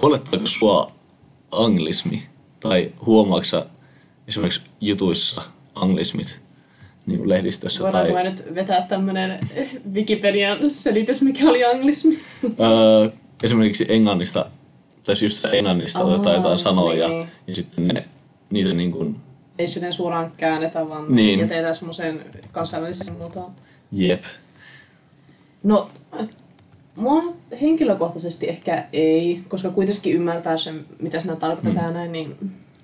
[0.01, 0.91] huolettaako sua
[1.51, 2.23] anglismi?
[2.59, 3.65] Tai huomaaksa
[4.27, 5.41] esimerkiksi jutuissa
[5.75, 6.39] anglismit
[7.05, 7.83] niin lehdistössä?
[7.83, 9.49] Voidaanko tai, me nyt vetää tämmönen
[9.93, 12.19] Wikipedian selitys, mikä oli anglismi?
[12.43, 13.09] öö,
[13.43, 14.45] esimerkiksi englannista,
[15.05, 17.27] tai just se englannista Aa, otetaan jotain sanoja niin.
[17.47, 18.05] ja sitten ne,
[18.49, 19.15] niitä niin kuin,
[19.59, 21.39] Ei sinne suoraan käännetä, vaan Niin.
[21.39, 23.51] jätetään semmoiseen kansainväliseen muotoon.
[23.91, 24.23] jep.
[25.63, 25.89] No,
[26.95, 27.23] mua
[27.61, 31.93] henkilökohtaisesti ehkä ei, koska kuitenkin ymmärtää sen, mitä sinä tarkoittaa mm.
[31.93, 32.35] näin, niin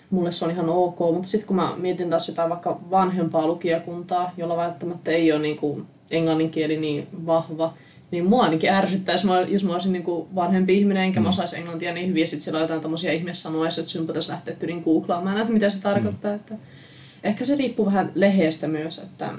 [0.10, 1.00] mulle se on ihan ok.
[1.00, 5.58] Mutta sitten kun mä mietin taas jotain vaikka vanhempaa lukijakuntaa, jolla välttämättä ei ole niin
[5.58, 7.74] kuin englannin kieli niin vahva,
[8.12, 11.24] niin mua ainakin ärsyttäisi, jos mä olisin niin kuin vanhempi ihminen enkä mm.
[11.24, 14.30] mä osaisi englantia niin hyvin, ja sitten siellä on jotain tämmöisiä ihmeessanoja, että sun pitäisi
[14.30, 16.32] lähteä tyrin googlaamaan, että mitä se tarkoittaa.
[16.32, 16.36] Mm.
[16.36, 16.56] Että
[17.24, 19.32] ehkä se riippuu vähän leheestä myös, että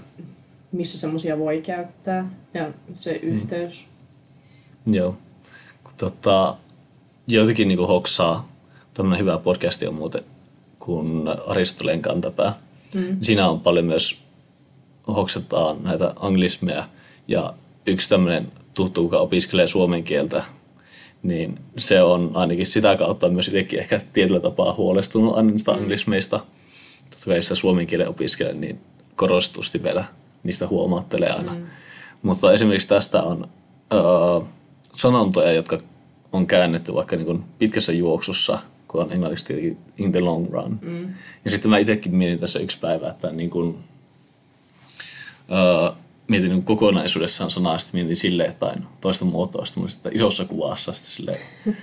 [0.72, 3.28] missä semmoisia voi käyttää ja se mm.
[3.28, 3.88] yhteys.
[4.86, 5.16] Joo.
[5.96, 6.56] Tota,
[7.26, 8.48] jotenkin niin hoksaa,
[8.94, 10.22] tämmöinen hyvä podcasti on muuten,
[10.78, 12.52] kun Aristoteleen kantapää.
[12.94, 13.18] Mm.
[13.22, 14.18] Siinä on paljon myös,
[15.06, 16.84] hoksataan näitä anglismeja
[17.28, 17.54] ja
[17.86, 20.44] yksi tämmöinen tuttu, joka opiskelee suomen kieltä,
[21.22, 25.78] niin se on ainakin sitä kautta myös itsekin ehkä tietyllä tapaa huolestunut niistä mm.
[25.78, 26.40] anglismeista.
[27.10, 28.80] Totta kai jos suomen kielen opiskelee, niin
[29.16, 30.04] korostusti vielä
[30.42, 31.54] niistä huomaattelee aina.
[31.54, 31.66] Mm.
[32.22, 33.48] Mutta esimerkiksi tästä on
[33.92, 34.00] öö,
[34.96, 35.78] sanontoja, jotka
[36.32, 40.78] on käännetty vaikka niin kuin pitkässä juoksussa, kun on englanniksi in the long run.
[40.82, 41.14] Mm.
[41.44, 43.78] Ja sitten mä itsekin mietin tässä yksi päivä, että niin kuin,
[45.50, 45.92] öö,
[46.28, 49.64] mietin niin kokonaisuudessaan sanaa, sitten mietin silleen jotain toista muotoa,
[49.96, 51.38] että isossa kuvassa sitten silleen,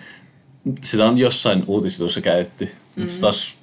[0.83, 3.03] sitä on jossain uutisituissa käytetty, mm.
[3.03, 3.57] mutta taas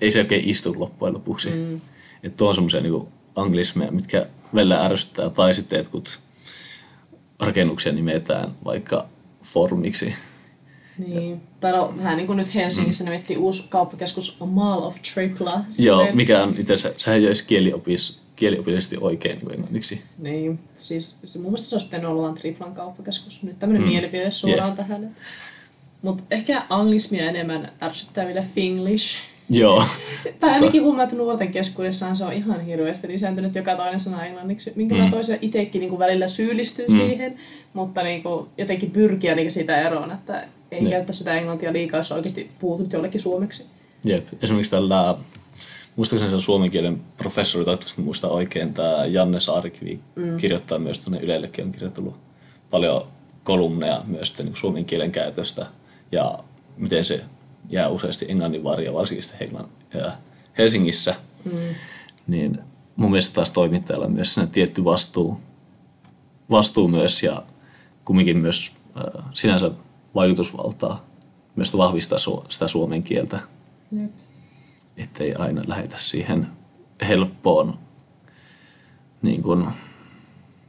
[0.00, 1.50] ei se oikein istu loppujen lopuksi.
[1.50, 1.80] Mm.
[2.22, 6.20] Että tuo on semmoisia niin anglismeja, mitkä välillä ärsyttää, tai sitten jotkut
[7.40, 9.08] rakennuksia nimetään vaikka
[9.42, 10.14] formiksi.
[10.98, 11.40] Niin.
[11.60, 13.10] Tai no, vähän niin kuin nyt Helsingissä mm.
[13.10, 15.60] nimettiin uusi kauppakeskus Mall of Tripla.
[15.78, 20.02] Joo, mikä on itse asiassa, sehän ei olisi kieliopis, kieliopillisesti oikein niin englanniksi.
[20.18, 23.42] Niin, siis se, mun mielestä se olisi pitänyt olla Triplan kauppakeskus.
[23.42, 23.88] Nyt tämmöinen mm.
[23.88, 24.76] mielipide suoraan yeah.
[24.76, 25.16] tähän.
[26.02, 29.16] Mutta ehkä anglismia enemmän ärsyttää vielä Finglish.
[29.50, 29.84] Joo.
[30.40, 34.72] tai ainakin huomaa, että nuorten keskuudessaan se on ihan hirveästi lisääntynyt joka toinen sana englanniksi,
[34.76, 35.00] minkä mm.
[35.00, 36.96] mä toisen itsekin niin välillä syyllistyy mm.
[36.96, 37.34] siihen,
[37.72, 40.90] mutta niin kuin, jotenkin pyrkiä niin siitä eroon, että ei ne.
[40.90, 43.66] käyttä sitä englantia liikaa, jos oikeasti puhutut jollekin suomeksi.
[44.04, 44.26] Jep.
[44.42, 45.16] Esimerkiksi tällä,
[45.96, 50.36] muistaakseni se suomen kielen professori, toivottavasti muista oikein, tämä Janne Saarikivi mm.
[50.36, 52.16] kirjoittaa myös tuonne Ylellekin, on kirjoitellut
[52.70, 53.06] paljon
[53.44, 55.66] kolumneja myös niin suomen kielen käytöstä
[56.12, 56.38] ja
[56.76, 57.24] miten se
[57.70, 59.60] jää useasti englannin varja, varsinkin
[60.58, 61.14] Helsingissä.
[61.44, 61.52] Mm.
[62.26, 62.58] Niin
[62.96, 65.40] mun mielestä taas toimittajalla myös siinä tietty vastuu,
[66.50, 67.42] vastuu myös ja
[68.04, 69.70] kumminkin myös äh, sinänsä
[70.14, 71.04] vaikutusvaltaa
[71.56, 73.40] myös vahvistaa su- sitä suomen kieltä.
[73.92, 74.10] Jep.
[74.96, 76.46] Ettei aina lähetä siihen
[77.08, 77.78] helppoon
[79.22, 79.66] niin kuin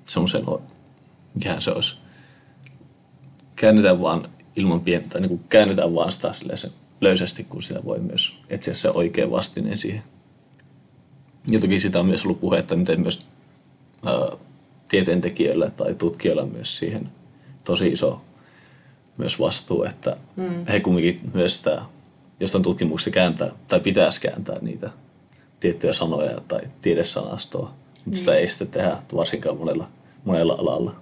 [0.05, 0.43] semmoisen,
[1.33, 1.95] mikähän se olisi,
[3.55, 8.37] käännetään vaan ilman pientä, niin kuin käännetään vaan sitä se löysästi, kun sitä voi myös
[8.49, 10.03] etsiä se oikea vastineen siihen.
[11.47, 13.27] Ja toki sitä on myös ollut puhetta, miten myös
[14.05, 14.13] ää,
[14.87, 17.09] tieteentekijöillä tai tutkijoilla myös siihen
[17.63, 18.21] tosi iso
[19.17, 20.65] myös vastuu, että mm.
[20.65, 21.81] he kumminkin myös sitä
[22.39, 24.89] jostain tutkimuksesta kääntää tai pitäisi kääntää niitä
[25.59, 27.73] tiettyjä sanoja tai tiedesanastoa.
[28.05, 28.13] Mutta mm.
[28.13, 29.87] sitä ei sitten tehdä varsinkaan monella,
[30.25, 30.95] monella alalla.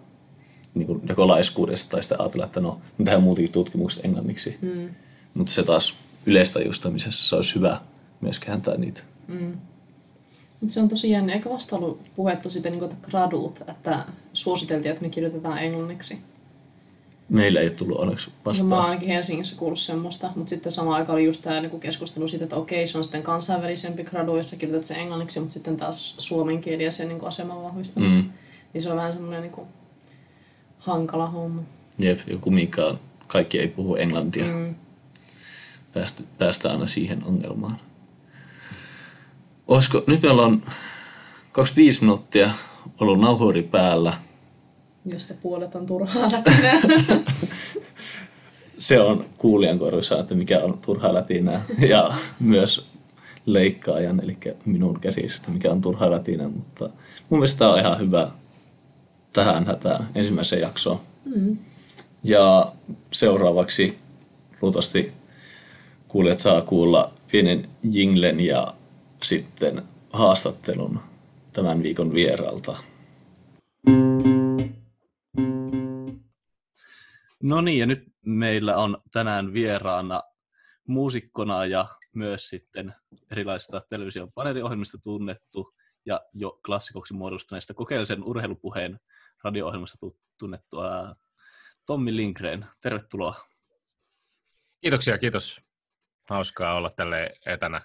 [0.75, 4.57] Niin kuin joko laiskuudesta tai sitten ajatella, että no, me tehdään muutenkin tutkimukset englanniksi.
[4.61, 4.89] Mm.
[5.33, 5.93] Mutta se taas
[6.25, 7.81] yleistäjustamisessa se olisi hyvä
[8.21, 9.01] myös kääntää niitä.
[9.27, 9.57] Mm.
[10.61, 11.33] Mutta se on tosi jännä.
[11.33, 16.19] Eikö vasta ollut puhetta siitä, niin että gradut, että suositeltiin, että ne kirjoitetaan englanniksi?
[17.29, 18.69] Meillä ei tullut onneksi vastaan.
[18.69, 21.79] No, mä oon ainakin Helsingissä kuullut semmoista, mutta sitten samaan aikaan oli just tämä niin
[21.79, 25.77] keskustelu siitä, että okei, se on sitten kansainvälisempi gradu, jossa kirjoitat sen englanniksi, mutta sitten
[25.77, 28.23] taas suomen kieli ja sen niin aseman vahvistaminen.
[28.23, 28.29] Mm.
[28.73, 29.67] Niin se on vähän semmoinen niin
[30.77, 31.61] hankala homma.
[31.99, 32.95] Jep, joku mikä
[33.27, 34.45] kaikki ei puhu englantia.
[34.45, 34.75] Mm
[35.95, 37.77] päästä, päästä aina siihen ongelmaan.
[39.67, 40.63] Olisiko, nyt meillä on
[41.51, 42.51] 25 minuuttia
[42.99, 44.13] ollut nauhuri päällä.
[45.05, 46.29] Josta puolet on turhaa
[48.77, 51.65] Se on kuulijan korvissa, että mikä on turhaa lätinää.
[51.89, 52.87] Ja myös
[53.45, 54.33] leikkaajan, eli
[54.65, 56.47] minun käsissä, että mikä on turhaa lätinää.
[56.47, 56.89] Mutta
[57.29, 58.31] mun mielestä tämä on ihan hyvä
[59.33, 60.99] tähän hätään ensimmäiseen jaksoon.
[61.35, 61.57] Mm.
[62.23, 62.71] Ja
[63.11, 63.97] seuraavaksi
[64.61, 65.11] luultavasti
[66.07, 68.67] kuulijat saa kuulla pienen jinglen ja
[69.23, 69.81] sitten
[70.13, 70.99] haastattelun
[71.53, 72.77] tämän viikon vieralta.
[77.43, 80.23] No niin, ja nyt meillä on tänään vieraana
[80.87, 82.95] muusikkona ja myös sitten
[83.31, 85.73] erilaisista television paneeliohjelmista tunnettu
[86.05, 88.99] ja jo klassikoksi muodostuneesta kokeellisen urheilupuheen
[89.43, 89.97] radio-ohjelmasta
[90.39, 91.15] tunnettua
[91.85, 92.65] Tommi Lindgren.
[92.81, 93.35] Tervetuloa.
[94.81, 95.61] Kiitoksia, kiitos
[96.29, 97.81] hauskaa olla tälle etänä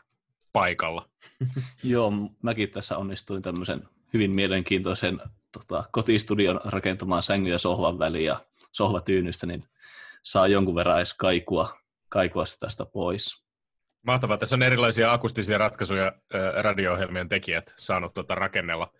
[0.52, 1.10] paikalla.
[1.82, 5.20] Joo, mäkin tässä onnistuin tämmöisen hyvin mielenkiintoisen
[5.52, 9.64] tota, kotistudion rakentamaan sängyn ja sohvan väliin ja sohvatyynystä, niin
[10.22, 13.44] saa jonkun verran edes kaikua, kaikua tästä pois.
[14.02, 14.38] Mahtavaa.
[14.38, 16.12] Tässä on erilaisia akustisia ratkaisuja
[16.62, 18.92] radio-ohjelmien tekijät saanut tota rakennella,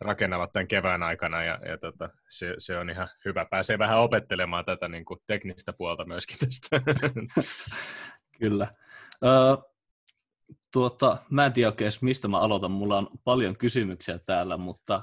[0.00, 3.44] rakennella tämän kevään aikana ja, ja tota, se, se, on ihan hyvä.
[3.44, 6.80] Pääsee vähän opettelemaan tätä niin kuin teknistä puolta myöskin tästä.
[8.40, 8.74] Kyllä.
[9.24, 9.58] Ö,
[10.72, 12.70] tuota, mä en tiedä oikein, mistä mä aloitan.
[12.70, 15.02] Mulla on paljon kysymyksiä täällä, mutta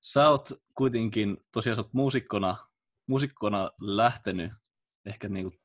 [0.00, 2.56] sä oot kuitenkin, tosiaan sä oot muusikkona,
[3.06, 4.52] muusikkona lähtenyt,
[5.06, 5.60] ehkä niin kuin,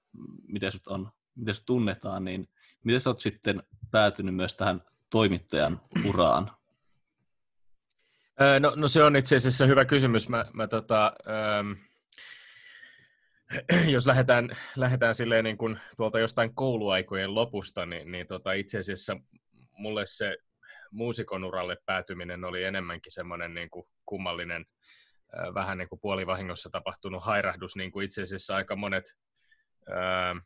[0.47, 2.49] miten sut on, miten sut tunnetaan, niin
[2.83, 6.51] miten sä oot sitten päätynyt myös tähän toimittajan uraan?
[8.59, 10.29] No, no se on itse asiassa hyvä kysymys.
[10.29, 11.71] Mä, mä tota, ähm,
[13.95, 19.17] jos lähdetään, lähdetään silleen niin kuin tuolta jostain kouluaikojen lopusta, niin, niin tota itse asiassa
[19.71, 20.37] mulle se
[20.91, 24.65] muusikon uralle päätyminen oli enemmänkin semmoinen niin kuin kummallinen,
[25.39, 29.15] äh, vähän niin kuin puolivahingossa tapahtunut hairahdus, niin kuin itse asiassa aika monet
[29.89, 30.45] äh,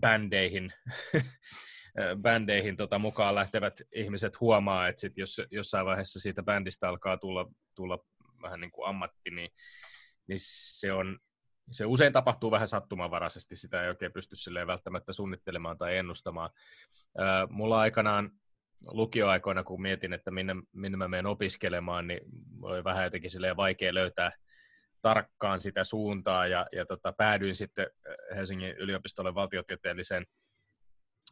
[0.00, 0.72] bändeihin,
[2.22, 7.50] bändeihin tota, mukaan lähtevät ihmiset huomaa, että sit jos jossain vaiheessa siitä bändistä alkaa tulla,
[7.74, 7.98] tulla
[8.42, 9.50] vähän niin kuin ammatti, niin,
[10.26, 11.18] niin se on
[11.70, 14.34] se usein tapahtuu vähän sattumanvaraisesti, sitä ei oikein pysty
[14.66, 16.50] välttämättä suunnittelemaan tai ennustamaan.
[17.50, 18.30] mulla aikanaan
[18.86, 22.20] lukioaikoina, kun mietin, että minne, minne mä menen opiskelemaan, niin
[22.62, 24.32] oli vähän jotenkin vaikea löytää
[25.02, 27.86] tarkkaan sitä suuntaa, ja, ja tota, päädyin sitten
[28.34, 30.26] Helsingin yliopistolle valtiotieteelliseen,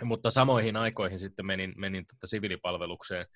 [0.03, 3.27] mutta samoihin aikoihin sitten menin, menin tota siviilipalvelukseen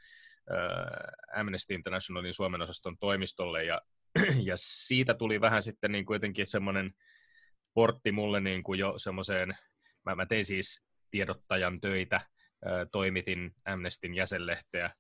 [1.37, 3.81] Amnesty Internationalin Suomen osaston toimistolle, ja
[4.49, 6.93] ja siitä tuli vähän sitten niin kuin jotenkin semmoinen
[7.75, 9.57] portti mulle niin kuin jo semmoiseen,
[10.05, 12.21] mä, mä tein siis tiedottajan töitä,
[12.93, 14.91] toimitin Amnestin jäsenlehteä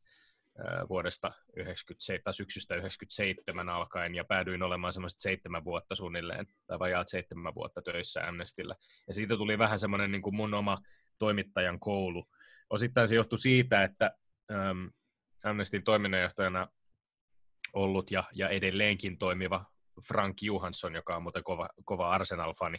[0.89, 7.55] vuodesta 97, syksystä 97 alkaen ja päädyin olemaan semmoiset seitsemän vuotta suunnilleen, tai vajaat seitsemän
[7.55, 8.75] vuotta töissä Amnestillä.
[9.09, 10.79] Ja siitä tuli vähän semmoinen niin kuin mun oma
[11.19, 12.29] toimittajan koulu.
[12.71, 14.17] Osittain se johtui siitä, että
[15.45, 16.69] Amnestin toiminnanjohtajana
[17.73, 19.72] ollut ja, ja edelleenkin toimiva
[20.09, 22.79] Frank Johansson, joka on muuten kova, kova Arsenal-fani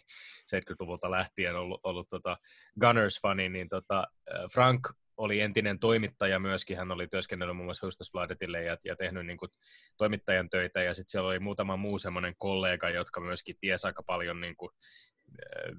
[0.55, 2.37] 70-luvulta lähtien ollut, ollut tota
[2.79, 4.07] Gunners-fani, niin tota,
[4.53, 9.37] Frank oli entinen toimittaja myöskin, hän oli työskennellyt muun muassa Hustasbladetille ja, ja tehnyt niin
[9.37, 9.51] kuin,
[9.97, 14.41] toimittajan töitä, ja sitten siellä oli muutama muu semmoinen kollega, jotka myöskin tiesi aika paljon
[14.41, 14.71] niin kuin,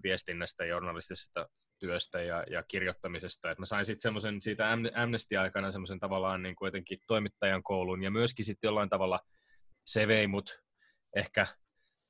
[0.02, 3.50] viestinnästä ja journalistisesta työstä ja, ja kirjoittamisesta.
[3.50, 8.10] Et mä sain sitten semmoisen siitä Amnesty-aikana semmoisen tavallaan niin kuin jotenkin toimittajan koulun ja
[8.10, 9.20] myöskin sitten jollain tavalla
[9.84, 10.63] se vei mut
[11.16, 11.46] ehkä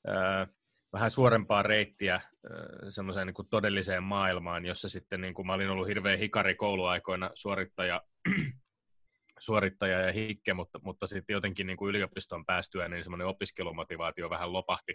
[0.06, 0.46] ää,
[0.94, 2.20] vähän suorempaa reittiä
[2.88, 8.02] semmoiseen niin todelliseen maailmaan, jossa sitten niin kuin mä olin ollut hirveän hikari kouluaikoina suorittaja,
[9.38, 14.52] suorittaja ja hikke, mutta, mutta sitten jotenkin niin kuin yliopiston päästyä, niin semmoinen opiskelumotivaatio vähän
[14.52, 14.94] lopahti.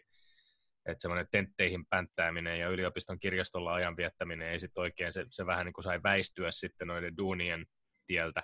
[0.85, 5.65] Että semmoinen tentteihin pänttääminen ja yliopiston kirjastolla ajan viettäminen ei sitten oikein, se, se vähän
[5.65, 7.65] niin kuin sai väistyä sitten noiden duunien
[8.05, 8.43] tieltä,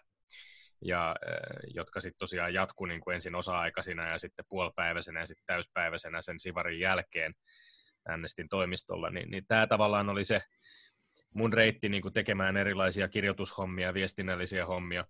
[0.82, 1.16] ja,
[1.74, 6.40] jotka sitten tosiaan jatkuu niin kuin ensin osa-aikaisina ja sitten puolipäiväisenä ja sitten täyspäiväisenä sen
[6.40, 7.34] Sivarin jälkeen
[8.08, 10.42] äänestin toimistolla, niin, niin tämä tavallaan oli se
[11.34, 15.06] mun reitti niin tekemään erilaisia kirjoitushommia, viestinnällisiä hommia.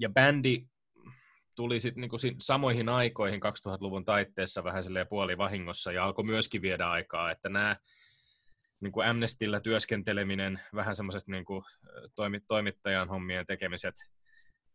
[0.00, 0.66] ja bändi
[1.54, 7.30] tuli sitten niinku samoihin aikoihin 2000-luvun taitteessa vähän puoli vahingossa ja alkoi myöskin viedä aikaa,
[7.30, 7.76] että nämä
[8.84, 11.64] niin kuin Amnestillä työskenteleminen, vähän semmoiset niin kuin
[12.48, 13.94] toimittajan hommien tekemiset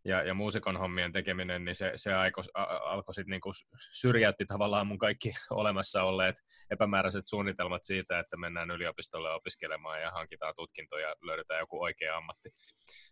[0.05, 3.53] ja, ja muusikon hommien tekeminen, niin se, se aiko, a, alkoi sitten niin kuin
[3.91, 6.35] syrjäytti tavallaan mun kaikki olemassa olleet
[6.71, 12.49] epämääräiset suunnitelmat siitä, että mennään yliopistolle opiskelemaan ja hankitaan tutkintoja ja löydetään joku oikea ammatti.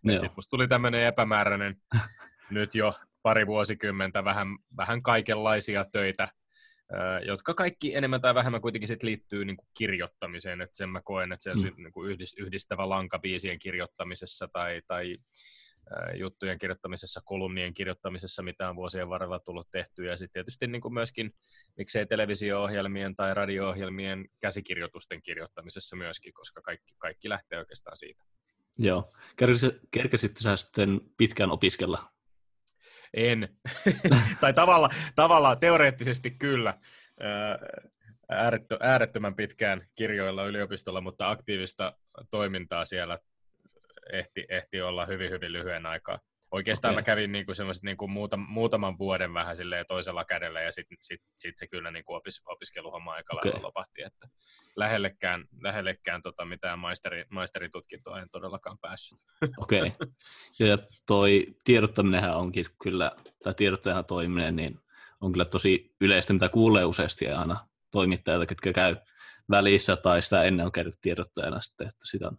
[0.10, 1.76] Sitten musta tuli tämmöinen epämääräinen
[2.50, 6.28] nyt jo pari vuosikymmentä vähän, vähän kaikenlaisia töitä,
[7.26, 11.32] jotka kaikki enemmän tai vähemmän kuitenkin sit liittyy niin kuin kirjoittamiseen, että sen mä koen,
[11.32, 11.84] että se on mm.
[11.84, 15.18] niin kuin yhdistävä lanka biisien kirjoittamisessa tai, tai
[16.16, 20.94] juttujen kirjoittamisessa, kolumnien kirjoittamisessa, mitä on vuosien varrella tullut tehtyä, ja sitten tietysti niin kuin
[20.94, 21.34] myöskin,
[21.78, 28.24] miksei televisio-ohjelmien tai radio-ohjelmien käsikirjoitusten kirjoittamisessa myöskin, koska kaikki, kaikki lähtee oikeastaan siitä.
[28.78, 29.14] Joo.
[29.92, 32.17] Kerkesitkö sä sitten pitkään opiskella
[33.14, 33.50] en.
[34.42, 36.74] tai tavalla, tavalla teoreettisesti kyllä.
[38.80, 41.94] äärettömän pitkään kirjoilla yliopistolla, mutta aktiivista
[42.30, 43.20] toimintaa siellä
[44.14, 46.20] ehti, ehti olla hyvin, hyvin lyhyen aikaa.
[46.52, 47.02] Oikeastaan Okei.
[47.02, 51.22] mä kävin niinku semmoiset niinku muuta, muutaman vuoden vähän silleen toisella kädellä ja sitten sit,
[51.36, 53.52] sit se kyllä niinku opis, opiskeluhomma aika Okei.
[53.52, 54.28] lailla lopahti, että
[54.76, 59.20] lähellekään, lähellekään tota mitään maisteri, maisteritutkintoa en todellakaan päässyt.
[59.58, 59.80] Okei.
[59.80, 60.08] Okay.
[60.60, 63.12] Ja toi tiedottaminenhän onkin kyllä,
[63.44, 64.80] tai tiedottajana toiminen, niin
[65.22, 68.96] on kyllä tosi yleistä, mitä kuulee useasti aina toimittajilta, ketkä käy
[69.50, 72.38] välissä tai sitä ennen on käynyt tiedottajana sitten, että sitä on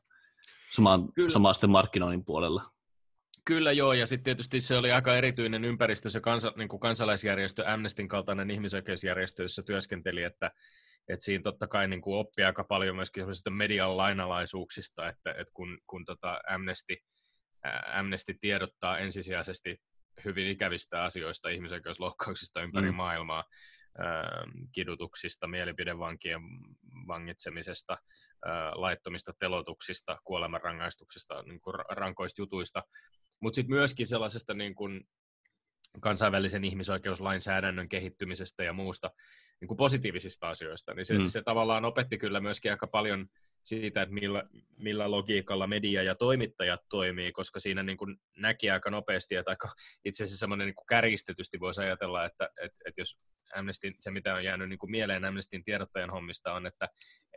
[0.73, 1.31] sama, Kyllä.
[1.31, 2.78] sama sitten markkinoinnin puolella.
[3.49, 7.65] Kyllä joo, ja sitten tietysti se oli aika erityinen ympäristö, se kansa, niin kuin kansalaisjärjestö,
[7.67, 10.51] Amnestin kaltainen ihmisoikeusjärjestö, jossa työskenteli, että,
[11.09, 15.79] että siinä totta kai niin kuin oppii aika paljon myöskin median lainalaisuuksista, että, että kun,
[15.87, 16.97] kun tota Amnesty,
[17.87, 19.77] Amnesty tiedottaa ensisijaisesti
[20.25, 22.97] hyvin ikävistä asioista, ihmisoikeusloukkauksista ympäri Mm.
[22.97, 23.45] maailmaa,
[24.73, 26.41] kidutuksista, mielipidevankien
[27.07, 27.97] vangitsemisesta,
[28.75, 32.83] laittomista telotuksista, kuolemanrangaistuksista, niin kuin ra- rankoista jutuista,
[33.41, 35.01] mutta sitten myöskin sellaisesta niin kuin
[36.01, 39.11] kansainvälisen ihmisoikeuslainsäädännön kehittymisestä ja muusta
[39.61, 41.27] niin kuin positiivisista asioista, niin se, mm.
[41.27, 43.27] se tavallaan opetti kyllä myöskin aika paljon
[43.69, 44.45] siitä, että millä,
[44.77, 49.73] millä logiikalla media ja toimittajat toimii, koska siinä niin kuin näki aika nopeasti, että aika
[50.05, 53.17] itse asiassa semmoinen niin kuin kärjistetysti voisi ajatella, että, että, että jos
[53.55, 56.89] Amnestin, se mitä on jäänyt niin kuin mieleen Amnestin tiedottajan hommista on, että,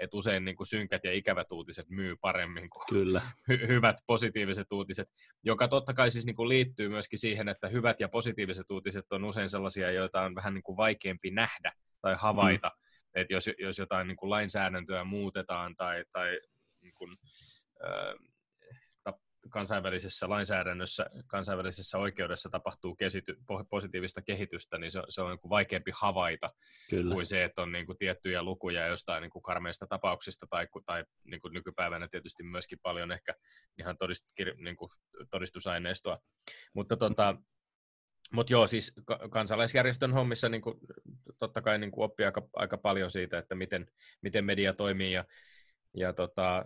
[0.01, 4.71] että usein niin kuin synkät ja ikävät uutiset myy paremmin kuin Kyllä, hy- hyvät positiiviset
[4.71, 5.07] uutiset,
[5.43, 9.25] joka totta kai siis niin kuin liittyy myöskin siihen, että hyvät ja positiiviset uutiset on
[9.25, 12.67] usein sellaisia, joita on vähän niin kuin vaikeampi nähdä tai havaita.
[12.67, 12.80] Mm.
[13.15, 16.39] Että jos, jos jotain niin kuin lainsäädäntöä muutetaan tai, tai
[16.81, 17.15] niin kuin,
[19.03, 19.19] ta-
[19.49, 25.39] kansainvälisessä lainsäädännössä, kansainvälisessä oikeudessa tapahtuu kesity, po- positiivista kehitystä, niin se, on- se on niin
[25.39, 26.53] kuin vaikeampi havaita
[26.89, 27.13] kyllä.
[27.13, 31.03] kuin se, että on niin kuin tiettyjä lukuja jostain niin kuin karmeista tapauksista tai, tai
[31.23, 33.33] niin kuin nykypäivänä tietysti myöskin paljon ehkä
[33.79, 34.25] ihan todist,
[34.57, 34.91] niin kuin
[35.29, 36.19] todistusaineistoa.
[36.73, 37.35] Mutta tota,
[38.33, 40.75] mut joo, siis ka- kansalaisjärjestön hommissa niin kuin,
[41.37, 43.87] totta kai niin kuin oppii aika, aika paljon siitä, että miten,
[44.21, 45.25] miten media toimii ja,
[45.97, 46.65] ja tota,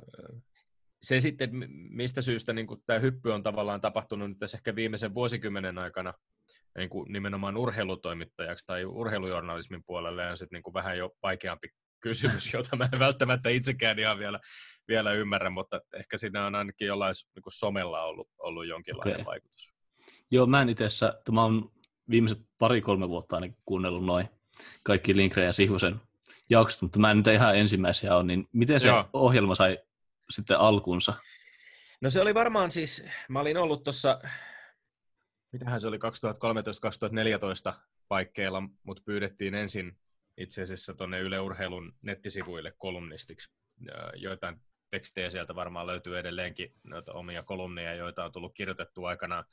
[1.01, 4.75] se sitten, mi- mistä syystä niin kuin tämä hyppy on tavallaan tapahtunut nyt tässä ehkä
[4.75, 6.13] viimeisen vuosikymmenen aikana,
[6.77, 12.75] niin kuin nimenomaan urheilutoimittajaksi tai urheilujournalismin puolelle on sitten niin vähän jo vaikeampi kysymys, jota
[12.75, 14.39] mä en välttämättä itsekään ihan vielä,
[14.87, 19.25] vielä ymmärrä, mutta ehkä siinä on ainakin jollain niin kuin somella ollut, ollut jonkinlainen okay.
[19.25, 19.74] vaikutus.
[20.31, 21.71] Joo, mä en itse asiassa, tämä on
[22.09, 24.29] viimeiset pari-kolme vuotta ainakin kuunnellut noin
[24.83, 26.01] kaikki Lindgren ja Sihvosen
[26.49, 29.09] jaksot, mutta mä en nyt ihan ensimmäisiä ole, niin miten se Joo.
[29.13, 29.77] ohjelma sai
[30.29, 31.13] sitten alkunsa?
[32.01, 34.19] No se oli varmaan siis, mä olin ollut tuossa,
[35.51, 35.97] mitähän se oli
[37.71, 37.73] 2013-2014
[38.07, 39.97] paikkeilla, mutta pyydettiin ensin
[40.37, 43.51] itse asiassa tuonne Yle Urheilun nettisivuille kolumnistiksi.
[44.15, 44.61] Joitain
[44.91, 49.43] tekstejä sieltä varmaan löytyy edelleenkin, noita omia kolumneja, joita on tullut kirjoitettu aikanaan.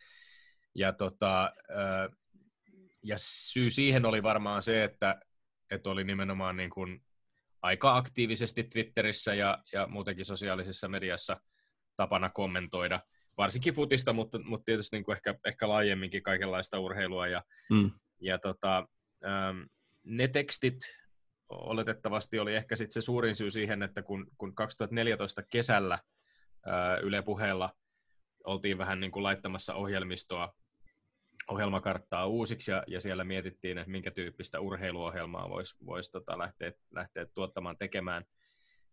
[0.75, 1.53] Ja, tota,
[3.03, 5.21] ja syy siihen oli varmaan se, että,
[5.71, 7.03] että oli nimenomaan niin kuin
[7.63, 11.41] aika aktiivisesti Twitterissä ja, ja muutenkin sosiaalisessa mediassa
[11.97, 13.01] tapana kommentoida,
[13.39, 17.27] varsinkin futista, mutta, mutta tietysti niin kuin ehkä, ehkä laajemminkin kaikenlaista urheilua.
[17.27, 17.91] Ja, Mm.
[18.21, 18.89] ja tota,
[20.05, 20.79] ne tekstit
[21.49, 25.99] oletettavasti oli ehkä sit se suurin syy siihen, että kun, kun 2014 kesällä
[27.03, 27.71] Yle Puheella
[28.45, 30.55] oltiin vähän niin kuin laittamassa ohjelmistoa,
[31.49, 37.27] ohjelmakarttaa uusiksi ja, ja siellä mietittiin, että minkä tyyppistä urheiluohjelmaa voisi vois tota lähteä, lähteä
[37.35, 38.25] tuottamaan tekemään,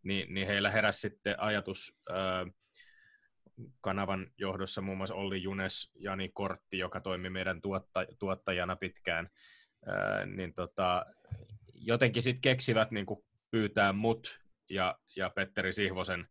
[0.04, 2.46] niin, niin heillä heräsi sitten ajatus ää,
[3.82, 9.30] kanavan johdossa muun muassa Olli Junes, Jani Kortti, joka toimi meidän tuotta, tuottajana pitkään,
[9.86, 11.06] ää, niin tota,
[11.74, 13.06] jotenkin sitten keksivät niin
[13.52, 16.28] pyytää mut ja, ja Petteri Sihvosen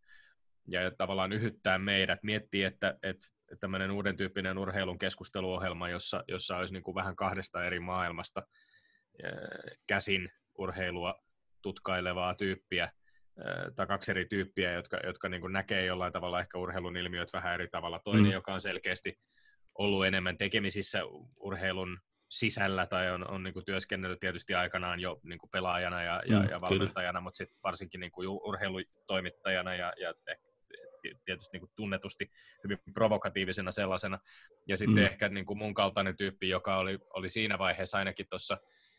[0.69, 3.29] ja tavallaan yhyttää meidät, miettii, että että
[3.61, 8.43] tämmöinen uuden tyyppinen urheilun keskusteluohjelma, jossa, jossa olisi niin kuin vähän kahdesta eri maailmasta
[9.87, 11.15] käsin urheilua
[11.63, 12.93] tutkailevaa tyyppiä,
[13.77, 17.55] tai kaksi eri tyyppiä, jotka, jotka niin kuin näkee jollain tavalla ehkä urheilun ilmiöt vähän
[17.55, 18.01] eri tavalla.
[18.05, 18.33] Toinen, Mm.
[18.33, 19.19] joka on selkeästi
[19.79, 21.01] ollut enemmän tekemisissä
[21.37, 26.23] urheilun sisällä tai on, on niin kuin työskennellyt tietysti aikanaan jo niin kuin pelaajana ja,
[26.27, 30.15] ja, Mm, ja valmentajana, mutta sitten varsinkin niin kuin urheilutoimittajana ja, ja
[31.25, 32.31] tietysti niin kuin tunnetusti
[32.65, 34.19] hyvin provokatiivisena sellaisena.
[34.67, 35.07] Ja sitten Mm.
[35.07, 38.59] ehkä niin kuin mun kaltainen tyyppi, joka oli, oli siinä vaiheessa ainakin tuossa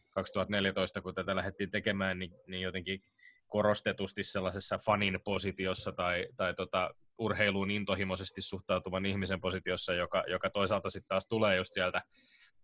[0.10, 3.04] 2014, kun tätä lähdettiin tekemään, niin, niin jotenkin
[3.48, 10.90] korostetusti sellaisessa fanin positiossa tai, tai tota, urheiluun intohimoisesti suhtautuvan ihmisen positiossa, joka, joka toisaalta
[10.90, 12.02] sitten taas tulee just sieltä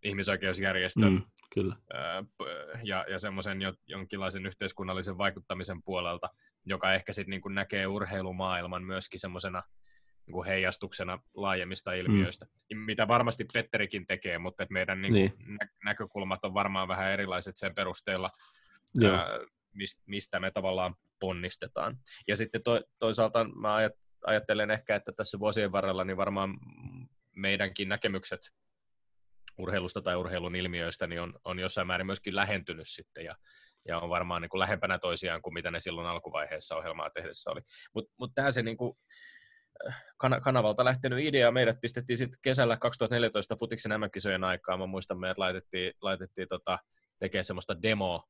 [0.03, 1.21] ihmisoikeusjärjestön Mm,
[1.55, 1.75] kyllä.
[2.83, 6.29] ja, ja semmoisen jo, jonkinlaisen yhteiskunnallisen vaikuttamisen puolelta,
[6.65, 9.63] joka ehkä sitten niin näkee urheilumaailman myöskin semmoisena
[10.31, 12.77] niin heijastuksena laajemmista ilmiöistä, mm.
[12.77, 15.57] mitä varmasti Petterikin tekee, mutta että meidän niin kuin, niin.
[15.61, 18.29] Nä- näkökulmat on varmaan vähän erilaiset sen perusteella,
[19.03, 19.39] ää,
[20.05, 21.97] mistä me tavallaan ponnistetaan.
[22.27, 23.75] Ja sitten to, toisaalta mä
[24.25, 26.57] ajattelen ehkä, että tässä vuosien varrella niin varmaan
[27.35, 28.51] meidänkin näkemykset
[29.57, 33.35] urheilusta tai urheilun ilmiöistä niin on, on jossain määrin myöskin lähentynyt sitten ja,
[33.87, 37.61] ja on varmaan niin kuin lähempänä toisiaan kuin mitä ne silloin alkuvaiheessa ohjelmaa tehdessä oli.
[37.93, 38.97] Mutta mut tämä se niin kuin,
[39.87, 45.19] äh, kan- kanavalta lähtenyt idea, meidät pistettiin sitten kesällä 2014 Futiksen MM-kisojen aikaa, mä muistan,
[45.19, 46.77] meidät laitettiin, laitettiin tota,
[47.19, 48.23] tekemään semmoista demoa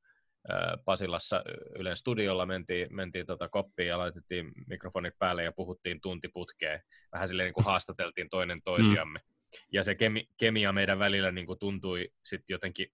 [0.86, 1.44] Pasilassa
[1.80, 6.80] Ylen studiolla mentiin, mentiin tota koppiin ja laitettiin mikrofonit päälle ja puhuttiin tuntiputkeen.
[7.12, 9.20] Vähän silleen niin kuin haastateltiin toinen toisiamme.
[9.20, 9.35] Mm.
[9.72, 12.88] Ja se kemi, kemia meidän välillä niin kuin tuntui sitten jotenkin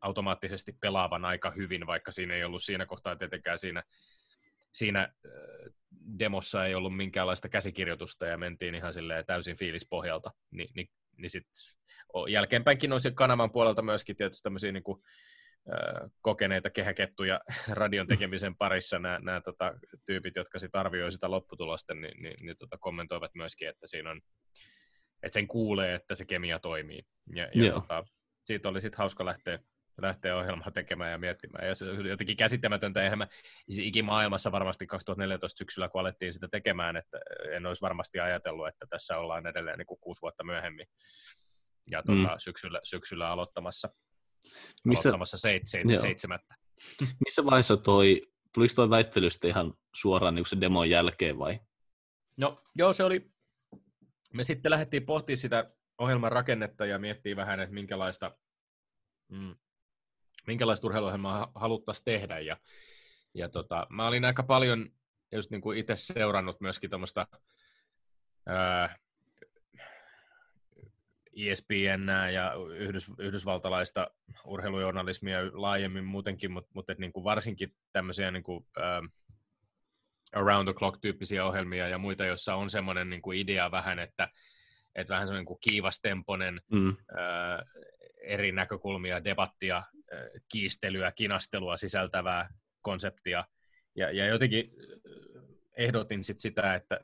[0.00, 3.82] automaattisesti pelaavan aika hyvin, vaikka siinä ei ollut siinä kohtaa tietenkään siinä,
[4.72, 5.14] siinä
[6.18, 10.30] demossa ei ollut minkäänlaista käsikirjoitusta ja mentiin ihan silleen täysin fiilispohjalta.
[10.50, 11.76] Ni, niin, niin sitten
[12.28, 15.02] jälkeenpäinkin on kanavan puolelta myöskin tietysti tämmöisiä niin kuin,
[16.20, 19.74] kokeneita kehäkettuja radion tekemisen parissa nämä, nämä tota,
[20.04, 24.20] tyypit, jotka sitten arvioi sitä lopputulosta, niin, niin, niin tota, kommentoivat myöskin, että siinä on,
[25.26, 27.02] että sen kuulee, että se kemia toimii.
[27.34, 28.04] Ja, ja tota,
[28.44, 29.58] siitä oli sitten hauska lähteä,
[30.02, 31.68] lähteä ohjelmaa tekemään ja miettimään.
[31.68, 33.02] Ja se oli jotenkin käsittämätöntä.
[33.02, 33.26] Eihän mä
[33.68, 37.18] ikimaailmassa varmasti 2014 syksyllä, kun alettiin sitä tekemään, että
[37.50, 40.86] en olisi varmasti ajatellut, että tässä ollaan edelleen niin kuin kuusi vuotta myöhemmin
[41.90, 42.38] ja tuota, mm.
[42.38, 43.88] syksyllä, syksyllä aloittamassa
[44.84, 46.54] missä, aloittamassa seit, seit, seitsemättä.
[47.24, 48.22] Missä vaiheessa toi,
[48.54, 51.60] tuliko toi väittelystä ihan suoraan niin se demon jälkeen vai?
[52.36, 53.30] No joo, se oli,
[54.36, 58.36] me sitten lähdettiin pohtimaan sitä ohjelman rakennetta ja miettii vähän, että minkälaista,
[59.28, 59.54] mm,
[60.46, 62.38] minkälaista urheiluohjelmaa haluttaisiin tehdä.
[62.38, 62.56] Ja,
[63.34, 64.90] ja tota, mä olin aika paljon
[65.32, 67.26] just niin kuin itse seurannut myöskin tuommoista
[71.36, 74.10] ESPN ja yhdys, yhdysvaltalaista
[74.44, 79.10] urheilujournalismia laajemmin muutenkin, mutta, mutta niin kuin varsinkin tämmöisiä niin kuin, uh,
[80.34, 84.28] around the clock-tyyppisiä ohjelmia ja muita, joissa on semmoinen niin kuin idea vähän, että,
[84.94, 86.88] että vähän semmoinen kuin kiivastemponen mm.
[86.88, 86.96] uh,
[88.22, 92.48] eri näkökulmia, debattia, uh, kiistelyä, kinastelua sisältävää
[92.82, 93.44] konseptia.
[93.94, 94.64] Ja, ja jotenkin
[95.76, 97.00] ehdotin sit sitä, että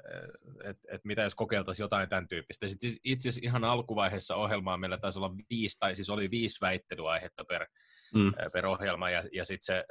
[0.65, 2.69] et, et mitä jos kokeiltaisiin jotain tämän tyyppistä.
[2.69, 7.45] Sitten itse asiassa ihan alkuvaiheessa ohjelmaa meillä taisi olla viisi, tai siis oli viisi väittelyaihetta
[7.45, 7.67] per,
[8.15, 8.33] mm.
[8.53, 9.85] per ohjelma, ja, ja sitten se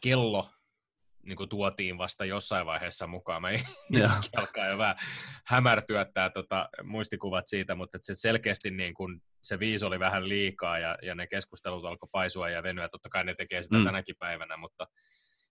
[0.00, 0.50] kello
[1.22, 3.42] niin kuin tuotiin vasta jossain vaiheessa mukaan.
[3.42, 3.48] Mä
[4.36, 4.96] alkaa jo vähän
[5.46, 10.78] hämärtyä tämä tota, muistikuvat siitä, mutta se selkeästi niin kuin, se viisi oli vähän liikaa
[10.78, 12.88] ja, ja ne keskustelut alkoi paisua ja venyä.
[12.88, 13.84] Totta kai ne tekee sitä mm.
[13.84, 14.86] tänäkin päivänä, mutta,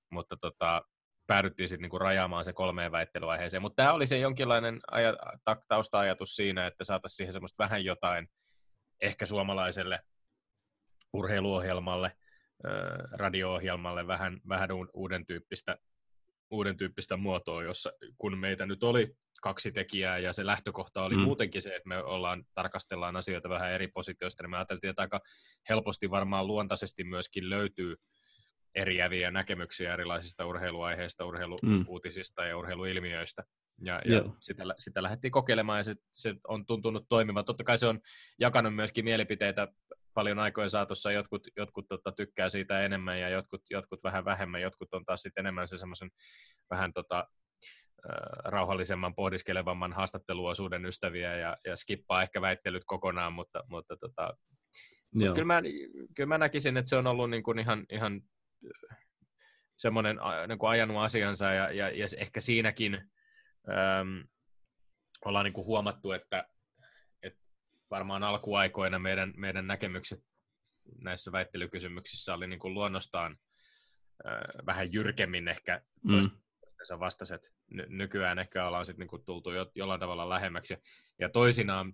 [0.10, 0.82] mutta tota,
[1.28, 3.62] päädyttiin sitten niinku rajaamaan se kolmeen väittelyaiheeseen.
[3.62, 5.18] Mutta tämä oli se jonkinlainen aja-
[5.68, 8.28] tausta-ajatus siinä, että saataisiin siihen semmoista vähän jotain
[9.02, 10.00] ehkä suomalaiselle
[11.14, 12.12] urheiluohjelmalle,
[13.12, 15.78] radio-ohjelmalle vähän, vähän uuden tyyppistä
[16.52, 21.22] uuden tyyppistä muotoa, jossa kun meitä nyt oli kaksi tekijää ja se lähtökohta oli mm.
[21.22, 25.22] muutenkin se, että me ollaan, tarkastellaan asioita vähän eri positioista, niin me ajateltiin, että aika
[25.70, 27.96] helposti varmaan luontaisesti myöskin löytyy
[28.76, 32.48] eriäviä näkemyksiä erilaisista urheiluaiheista, urheiluuutisista mm.
[32.48, 33.44] ja urheiluilmiöistä.
[33.82, 37.46] Ja, ja sitä, sitä lähdettiin kokeilemaan ja se, se on tuntunut toimivan.
[37.46, 38.00] Totta kai se on
[38.40, 39.68] jakanut myöskin mielipiteitä
[40.20, 41.12] paljon aikojen saatossa.
[41.12, 44.62] Jotkut, jotkut tota, tykkää siitä enemmän ja jotkut, jotkut vähän vähemmän.
[44.62, 46.10] Jotkut on taas sitten enemmän se semmoisen
[46.70, 47.28] vähän tota,
[48.46, 54.38] rauhallisemman, pohdiskelevamman haastatteluosuuden ystäviä ja, ja skippaa ehkä väittelyt kokonaan, mutta, mutta tota,
[55.36, 55.62] kyllä, mä,
[56.16, 58.22] kyllä mä näkisin, että se on ollut niin kuin ihan, ihan
[59.78, 62.94] semmoinen niin kuin ajanut asiansa ja, ja, ja ehkä siinäkin
[63.70, 64.24] äm,
[65.26, 66.48] ollaan niin kuin huomattu, että
[67.92, 70.24] varmaan alkuaikoina meidän, meidän näkemykset
[71.02, 73.38] näissä väittelykysymyksissä oli niin kuin luonnostaan
[74.28, 75.82] äh, vähän jyrkemmin ehkä
[76.62, 77.00] toistensa mm.
[77.00, 77.42] vastaiset.
[77.70, 80.78] Ny- nykyään ehkä ollaan sitten niin kuin tultu jo, jollain tavalla lähemmäksi.
[81.20, 81.94] Ja toisinaan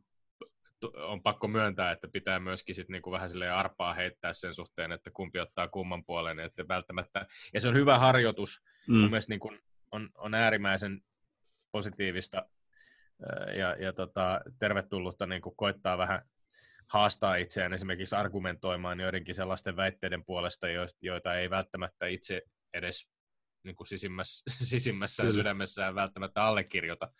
[0.93, 5.11] on pakko myöntää, että pitää myöskin sit niinku vähän sille arpaa heittää sen suhteen, että
[5.11, 8.97] kumpi ottaa kumman puolen, että välttämättä, ja se on hyvä harjoitus, mm.
[8.97, 9.51] mun mielestä niinku
[9.91, 11.01] on, on äärimmäisen
[11.71, 12.45] positiivista
[13.57, 16.21] ja, ja tota, tervetullutta niinku koittaa vähän
[16.89, 20.67] haastaa itseään esimerkiksi argumentoimaan joidenkin sellaisten väitteiden puolesta,
[21.01, 22.41] joita ei välttämättä itse
[22.73, 23.07] edes
[23.63, 24.43] niin kuin sisimmässä,
[24.73, 27.11] sisimmässään sydämessään välttämättä allekirjoita,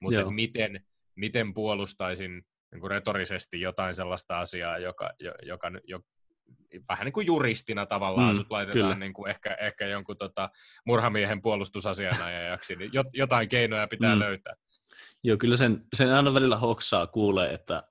[0.00, 0.80] mutta miten,
[1.16, 2.42] miten puolustaisin
[2.72, 5.10] niin kuin retorisesti jotain sellaista asiaa, joka,
[5.42, 6.10] joka, joka
[6.88, 10.50] vähän niin kuin juristina tavallaan mm, sut laitetaan niin kuin ehkä, ehkä jonkun tota,
[10.86, 14.20] murhamiehen puolustusasianajajaksi, niin jotain keinoja pitää mm.
[14.20, 14.54] löytää.
[15.22, 17.82] Joo, kyllä sen, sen aina välillä hoksaa kuulee, että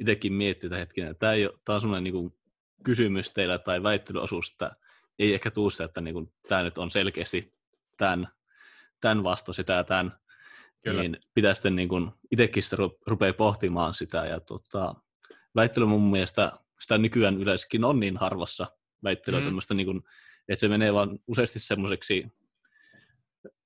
[0.00, 2.34] itsekin miettii, että hetkinen, tämä, ei ole, tämä on sellainen niin kuin
[2.84, 4.76] kysymys teillä tai väittelyosuus, että
[5.18, 7.54] ei ehkä tuu sitä, että niin kuin, tämä nyt on selkeästi
[7.96, 8.28] tämän,
[9.00, 10.12] tämän vasta sitä ja tämän,
[10.84, 11.02] Kyllä.
[11.02, 14.26] niin pitää sitten niin kuin, itsekin sitä rupeaa pohtimaan sitä.
[14.26, 14.94] Ja tota,
[15.56, 18.66] väittely mun mielestä sitä nykyään yleisökin on niin harvassa
[19.04, 19.44] väittelyä mm.
[19.44, 20.02] tämmöistä, niin kuin,
[20.48, 22.26] että se menee vaan useasti semmoiseksi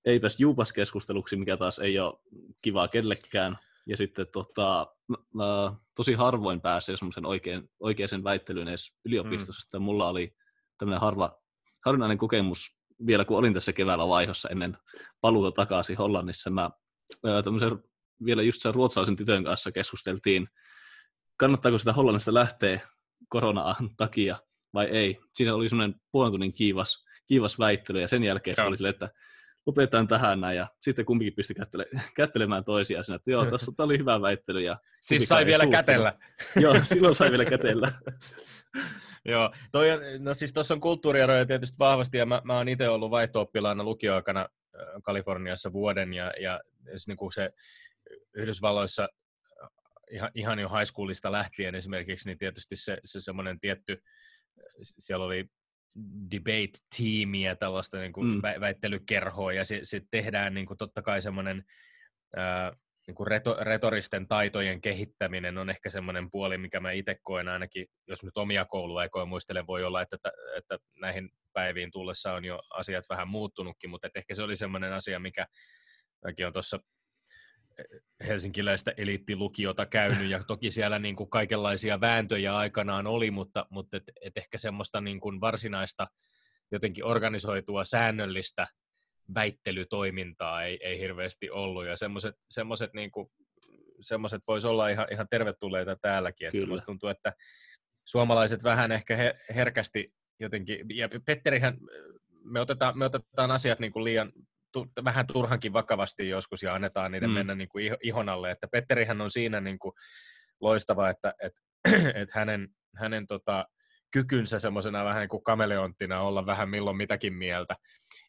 [0.07, 2.19] eipäs juupas keskusteluksi, mikä taas ei ole
[2.63, 3.59] kivaa kellekään.
[3.87, 4.87] Ja sitten tota,
[5.35, 9.79] mä, tosi harvoin pääsee semmoisen oikein, oikeaan väittelyyn edes yliopistossa.
[9.79, 9.83] Mm.
[9.83, 10.37] Mulla oli
[10.79, 11.41] tämmöinen harva,
[11.85, 12.77] harvinainen kokemus
[13.07, 14.79] vielä, kun olin tässä keväällä vaihossa ennen
[15.21, 16.51] paluuta takaisin Hollannissa.
[16.51, 16.71] Mä
[17.45, 17.85] tämmöisen,
[18.25, 20.49] vielä just sen ruotsalaisen tytön kanssa keskusteltiin,
[21.37, 22.81] kannattaako sitä Hollannista lähteä
[23.29, 24.37] koronaan takia
[24.75, 25.21] vai ei.
[25.35, 29.11] Siinä oli semmoinen puolen tunnin kiivas, kiivas väittely ja sen jälkeen oli sille, että
[29.67, 31.87] lopetetaan tähän näin, ja sitten kumpikin pystyi kättele,
[32.17, 34.61] kättelemään toisiaan sinne, että joo, tässä oli hyvä väittely.
[34.61, 35.87] Ja siis sai vielä suuttunut.
[35.87, 36.19] kätellä.
[36.65, 37.93] joo, silloin sai vielä kätellä.
[39.33, 42.89] joo, toi on, no siis tuossa on kulttuurieroja tietysti vahvasti, ja mä, mä oon itse
[42.89, 44.49] ollut vaihto-oppilaana lukioaikana
[45.03, 46.61] Kaliforniassa vuoden, ja, ja
[47.07, 47.51] niin kuin se
[48.35, 49.09] Yhdysvalloissa
[50.11, 54.03] ihan, ihan jo high schoolista lähtien esimerkiksi, niin tietysti se, se semmoinen tietty,
[54.83, 55.45] siellä oli
[56.31, 58.43] debate-tiimiä, tällaista niin kuin mm.
[58.61, 61.65] väittelykerhoa, ja se, se tehdään niin kuin totta kai semmoinen
[63.07, 67.87] niin kuin reto, retoristen taitojen kehittäminen on ehkä semmoinen puoli, mikä mä itse koen ainakin,
[68.07, 70.17] jos nyt omia kouluaikoja muistelen, voi olla, että,
[70.57, 75.19] että näihin päiviin tullessa on jo asiat vähän muuttunutkin, mutta ehkä se oli semmoinen asia,
[75.19, 75.47] mikä
[76.25, 76.79] mäkin on tuossa
[78.27, 84.03] helsinkiläistä eliittilukiota käynyt, ja toki siellä niin kuin kaikenlaisia vääntöjä aikanaan oli, mutta, mutta et,
[84.21, 86.07] et ehkä semmoista niin kuin varsinaista
[86.73, 88.67] jotenkin organisoitua säännöllistä
[89.35, 93.29] väittelytoimintaa ei, ei hirveästi ollut, ja semmoiset semmoiset niin kuin,
[94.01, 96.49] semmoiset voisi olla ihan, ihan tervetulleita täälläkin.
[96.49, 97.33] Että musta tuntuu, että
[98.05, 101.79] suomalaiset vähän ehkä he, herkästi jotenkin, ja Petterihän,
[102.45, 104.33] me otetaan, me otetaan asiat niin kuin liian
[104.73, 107.35] tu, vähän turhankin vakavasti joskus ja annetaan niiden mm.
[107.35, 108.51] mennä niin kuin ihon alle.
[108.51, 109.93] Että Petterihän on siinä niin kuin
[110.61, 111.61] loistava, että, että,
[112.21, 113.65] että hänen, hänen tota,
[114.13, 117.75] kykynsä semmoisena vähän niin kuin kameleonttina olla vähän milloin mitäkin mieltä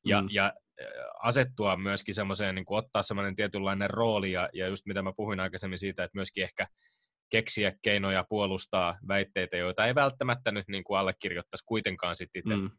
[0.05, 0.27] ja, mm.
[0.31, 0.53] ja
[1.23, 5.39] asettua myöskin semmoiseen, niin kuin ottaa semmoinen tietynlainen rooli ja, ja just mitä mä puhuin
[5.39, 6.67] aikaisemmin siitä, että myöskin ehkä
[7.29, 12.69] keksiä keinoja puolustaa väitteitä, joita ei välttämättä nyt niin kuin allekirjoittaisi kuitenkaan sitten itse mm.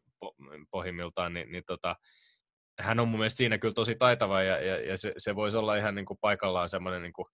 [0.71, 1.95] pohjimmiltaan, niin, niin tota,
[2.79, 5.75] hän on mun mielestä siinä kyllä tosi taitava ja, ja, ja se, se voisi olla
[5.75, 7.25] ihan niin kuin paikallaan semmoinen niin kuin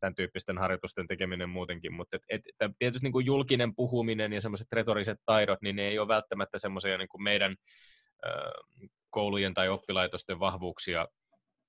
[0.00, 4.72] tämän tyyppisten harjoitusten tekeminen muutenkin, mutta et, et, tietysti niin kuin julkinen puhuminen ja semmoiset
[4.72, 7.56] retoriset taidot, niin ne ei ole välttämättä semmoisia niin kuin meidän
[8.26, 8.28] ö,
[9.10, 11.08] koulujen tai oppilaitosten vahvuuksia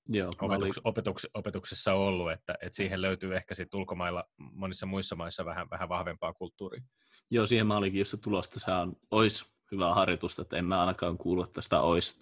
[0.10, 5.46] Joo, opetuks, opetuks, opetuksessa ollut, että, että siihen löytyy ehkä sitten ulkomailla monissa muissa maissa
[5.46, 6.82] vähän, vähän vahvempaa kulttuuria.
[7.30, 11.18] Joo, siihen mä olinkin just tulosta, se on, olisi hyvää harjoitusta, että en mä ainakaan
[11.18, 12.20] kuulu, että sitä olisi.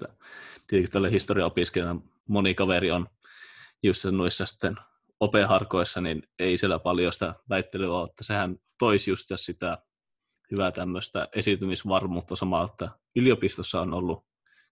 [0.67, 3.07] Tietenkin tälle historiaopiskelijana moni kaveri on
[3.83, 4.75] just noissa sitten
[5.19, 9.77] opeharkoissa, niin ei siellä paljon sitä väittelyä ole, että sehän toisi just sitä
[10.51, 14.25] hyvää tämmöistä esiintymisvarmuutta samalla, että yliopistossa on ollut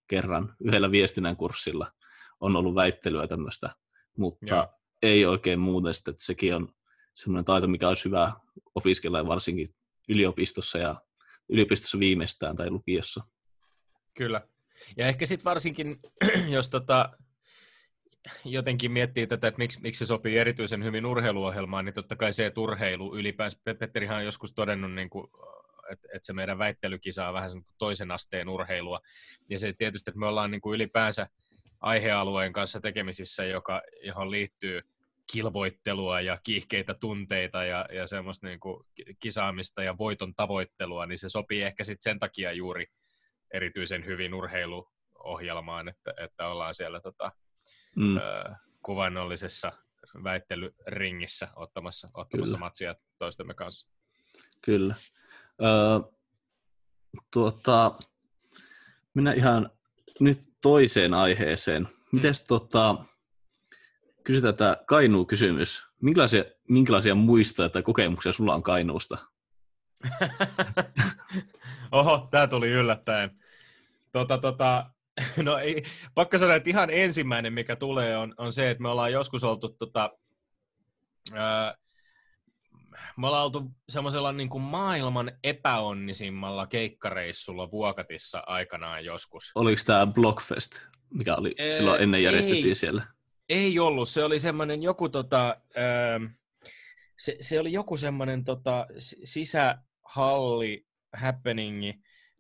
[0.08, 1.92] kerran yhdellä viestinnän kurssilla
[2.40, 3.70] on ollut väittelyä tämmöistä,
[4.18, 4.68] mutta Joo.
[5.02, 6.74] ei oikein muuten että sekin on
[7.14, 8.34] semmoinen taito, mikä olisi hyvä
[8.76, 9.76] opiskella varsinkin
[10.10, 10.96] yliopistossa ja
[11.52, 13.24] yliopistossa viimeistään tai lukiossa.
[14.14, 14.42] Kyllä.
[14.98, 16.00] Ja ehkä sitten varsinkin,
[16.56, 17.10] jos tota,
[18.46, 22.46] jotenkin miettii tätä, että miksi, miksi se sopii erityisen hyvin urheiluohjelmaan, niin totta kai se,
[22.46, 25.28] että urheilu ylipäänsä, Petterihan on joskus todennut, niin kuin,
[25.90, 29.00] että, että se meidän väittelykisa on vähän toisen asteen urheilua.
[29.50, 31.28] Ja se tietysti, että me ollaan niin kuin ylipäänsä
[31.80, 34.82] aihealueen kanssa tekemisissä, joka, johon liittyy
[35.32, 38.86] kilvoittelua ja kiihkeitä tunteita ja, ja semmoista niin kuin
[39.20, 42.86] kisaamista ja voiton tavoittelua, niin se sopii ehkä sitten sen takia juuri
[43.54, 47.32] erityisen hyvin urheiluohjelmaan, että, että ollaan siellä tota,
[47.96, 48.18] mm.
[48.18, 48.22] ö,
[48.84, 49.72] kuvannollisessa
[50.24, 53.90] väittelyringissä ottamassa, ottamassa matsia toistemme kanssa.
[54.62, 54.96] Kyllä.
[55.62, 56.12] Ö,
[57.34, 57.96] tuota,
[59.14, 59.70] minä ihan
[60.20, 61.88] nyt toiseen aiheeseen.
[62.12, 62.48] Mites mm.
[62.48, 63.06] tota,
[64.24, 65.88] kysytään tämä Kainuu-kysymys.
[66.02, 69.18] Minkälaisia, minkälaisia muistoja tai kokemuksia sulla on Kainuusta?
[71.92, 73.32] Oho, tämä tuli yllättäen.
[74.12, 74.86] Tota, tota,
[75.44, 79.12] no ei, pakko sanoa, että ihan ensimmäinen, mikä tulee, on, on se, että me ollaan
[79.12, 80.10] joskus oltu tota,
[81.34, 81.76] ää,
[83.18, 89.52] me ollaan oltu semmoisella niin kuin maailman epäonnisimmalla keikkareissulla Vuokatissa aikanaan joskus.
[89.56, 90.72] Oliko tämä Blockfest,
[91.10, 93.04] mikä oli ei, silloin ennen järjestettiin ei, siellä?
[93.52, 96.26] Ei ollut, se oli semmoinen joku tota, ähm,
[97.20, 98.86] se, se oli joku semmoinen tota,
[99.24, 101.94] sisähalli happeningi,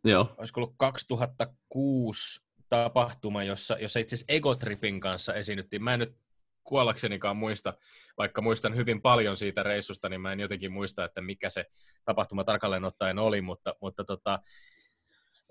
[0.03, 0.35] Joo.
[0.37, 5.83] olisiko ollut 2006 tapahtuma, jossa, jossa itse asiassa Egotripin kanssa esiinnyttiin.
[5.83, 6.15] Mä en nyt
[6.63, 7.73] kuollaksenikaan muista,
[8.17, 11.65] vaikka muistan hyvin paljon siitä reissusta, niin mä en jotenkin muista, että mikä se
[12.05, 14.39] tapahtuma tarkalleen ottaen oli, mutta, mutta tota,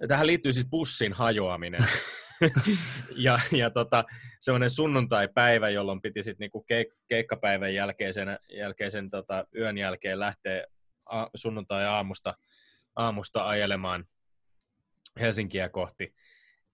[0.09, 1.85] tähän liittyy siis bussin hajoaminen.
[3.17, 4.05] ja ja tota,
[4.41, 10.65] semmoinen sunnuntai-päivä, jolloin piti sitten niinku keik- keikkapäivän jälkeisen, jälkeisen tota, yön jälkeen lähteä
[11.07, 12.35] a- sunnuntai-aamusta
[12.97, 14.05] aamusta ajelemaan
[15.21, 16.15] Helsinkiä kohti.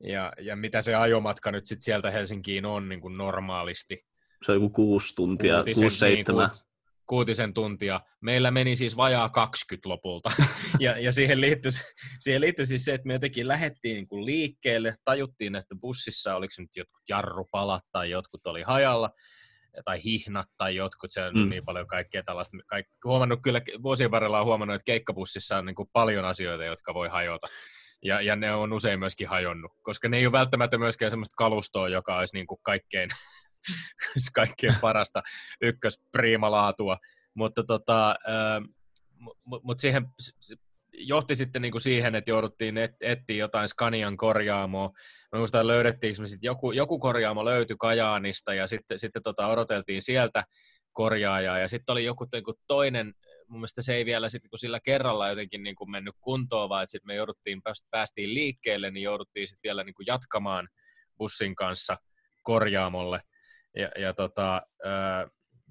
[0.00, 4.04] Ja, ja mitä se ajomatka nyt sitten sieltä Helsinkiin on niin kuin normaalisti.
[4.44, 6.50] Se on joku kuusi tuntia, Kuutisen- kuusi seitsemän.
[6.50, 6.66] kuut-
[7.06, 8.00] kuutisen tuntia.
[8.20, 10.30] Meillä meni siis vajaa 20 lopulta.
[10.80, 11.72] ja, ja siihen, liittyi,
[12.18, 16.50] siihen liittyi siis se, että me jotenkin lähdettiin niin kuin liikkeelle, tajuttiin, että bussissa oliko
[16.50, 19.10] se nyt jotkut jarrupalat tai jotkut oli hajalla
[19.84, 21.50] tai hihnat tai jotkut, siellä on Mm.
[21.50, 22.56] niin paljon kaikkea tällaista.
[22.66, 26.94] Kaik, huomannut kyllä, vuosien varrella on huomannut, että keikkabussissa on niin kuin paljon asioita, jotka
[26.94, 27.46] voi hajota.
[28.04, 31.88] Ja, ja ne on usein myöskin hajonnut, koska ne ei ole välttämättä myöskään semmoista kalustoa,
[31.88, 33.10] joka olisi niin kuin kaikkein,
[34.34, 35.22] kaikkein parasta
[35.60, 36.98] ykköspriimalaatua.
[37.34, 38.14] Mutta tota,
[39.44, 40.54] mutta mut siihen s-
[40.98, 44.90] johti sitten niinku siihen, että jouduttiin et, etsiä jotain Scanian korjaamoa.
[45.32, 50.02] Mä muistan, löydettiinkö me sitten joku, joku korjaamo löytyi Kajaanista ja sitten, sitten tota, odoteltiin
[50.02, 50.44] sieltä
[50.92, 53.14] korjaajaa ja sitten oli joku niinku toinen,
[53.48, 57.06] mun mielestä se ei vielä sit, niinku sillä kerralla jotenkin niinku mennyt kuntoon, vaan sitten
[57.06, 60.68] me jouduttiin, pääst- päästiin liikkeelle, niin jouduttiin sitten vielä niinku jatkamaan
[61.18, 61.96] bussin kanssa
[62.42, 63.20] korjaamolle.
[63.76, 64.62] Ja, ja tota,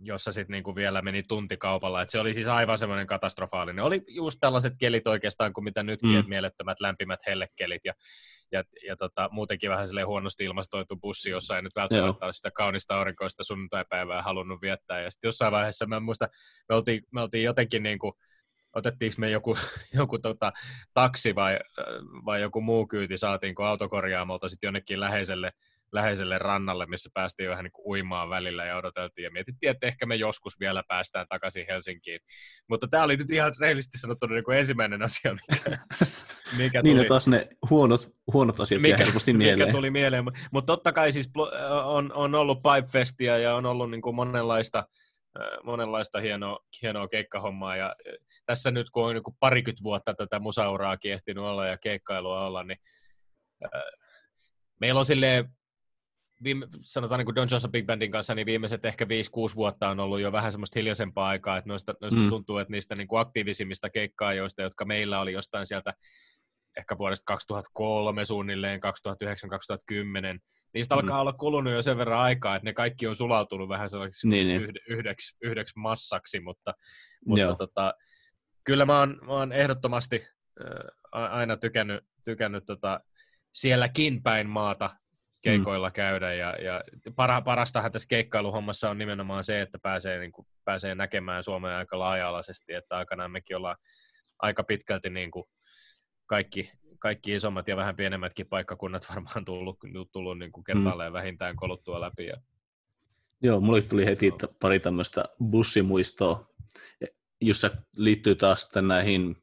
[0.02, 2.02] jossa sitten niinku vielä meni tuntikaupalla.
[2.02, 3.86] Et se oli siis aivan semmoinen katastrofaalinen.
[3.86, 6.20] Oli just tällaiset kelit oikeastaan kuin mitä nytkin, Mm.
[6.20, 7.94] että mielettömät lämpimät hellekelit ja,
[8.52, 12.52] ja, ja tota, muutenkin vähän silleen huonosti ilmastoitu bussi, jossa ei nyt välttämättä ole sitä
[12.52, 15.02] kaunista aurinkoista sunnuntaipäivää halunnut viettää.
[15.02, 16.28] Ja sitten jossain vaiheessa mä muista,
[16.70, 18.14] me oltiin, me oltiin jotenkin niin kuin,
[18.76, 19.58] otettiinko me joku,
[20.00, 20.52] joku tota,
[20.94, 21.60] taksi vai,
[22.26, 25.52] vai joku muu kyyti saatiin kuin autokorjaamolta sitten jonnekin läheiselle,
[25.96, 30.06] läheiselle rannalle, missä päästiin vähän niin kuin uimaan välillä ja odoteltiin ja mietittiin, että ehkä
[30.06, 32.20] me joskus vielä päästään takaisin Helsinkiin.
[32.70, 35.78] Mutta tämä oli nyt ihan rehellisesti sanottuna niin kuin ensimmäinen asia, mikä,
[36.58, 37.04] mikä Niin, tuli.
[37.04, 39.60] ne taas ne huonot, huonot asiat jää helposti mieleen.
[39.60, 40.24] Mikä tuli mieleen.
[40.52, 41.32] Mutta totta kai siis
[41.84, 44.88] on, on ollut Pipefestia ja on ollut niin kuin monenlaista,
[45.64, 47.76] monenlaista hienoa, hienoa keikkahommaa.
[47.76, 47.96] Ja
[48.46, 52.64] tässä nyt kun on niin kuin parikymmentä vuotta tätä musauraakin ehtinyt olla ja keikkailua olla,
[52.64, 52.78] niin
[54.82, 55.55] meillä on silleen,
[56.46, 60.00] viime, sanotaan niin kuin Don Johnson Big Bandin kanssa, niin viimeiset ehkä 5-6 vuotta on
[60.00, 62.30] ollut jo vähän semmoista hiljaisempaa aikaa, että noista, noista Mm.
[62.30, 65.94] tuntuu, että niistä niin kuin aktiivisimmista keikkaajoista, jotka meillä oli jostain sieltä
[66.78, 70.40] ehkä vuodesta 2003 suunnilleen, 2009-2010,
[70.74, 71.00] niistä Mm.
[71.00, 74.48] alkaa olla kulunut jo sen verran aikaa, että ne kaikki on sulautunut vähän sellaiseksi Niin,
[74.48, 74.62] niin.
[74.62, 76.74] yhde, yhdeksi, yhdeksi massaksi, mutta,
[77.26, 77.56] mutta Joo.
[77.56, 77.94] tota,
[78.64, 80.28] kyllä mä oon, mä oon ehdottomasti
[80.66, 83.00] äh, aina tykännyt, tykännyt tota,
[83.54, 84.90] sielläkin päin maata
[85.46, 86.34] keikoilla käydä.
[86.34, 86.84] Ja, ja
[87.16, 92.00] para, parastahan tässä keikkailuhommassa on nimenomaan se, että pääsee, niin kuin, pääsee näkemään Suomea aika
[92.00, 93.78] laaja-alaisesti, että aikanaan mekin ollaan
[94.40, 95.46] aika pitkälti niin kuin
[96.26, 99.80] kaikki, kaikki isommat ja vähän pienemmätkin paikkakunnat varmaan tullut,
[100.12, 102.26] tullut niin kuin kertaalleen vähintään koluttua läpi.
[102.26, 102.38] Ja,
[103.44, 106.48] Joo, mulle tuli heti t- pari tämmöistä bussimuistoa.
[107.42, 109.36] Just se liittyy taas näihin,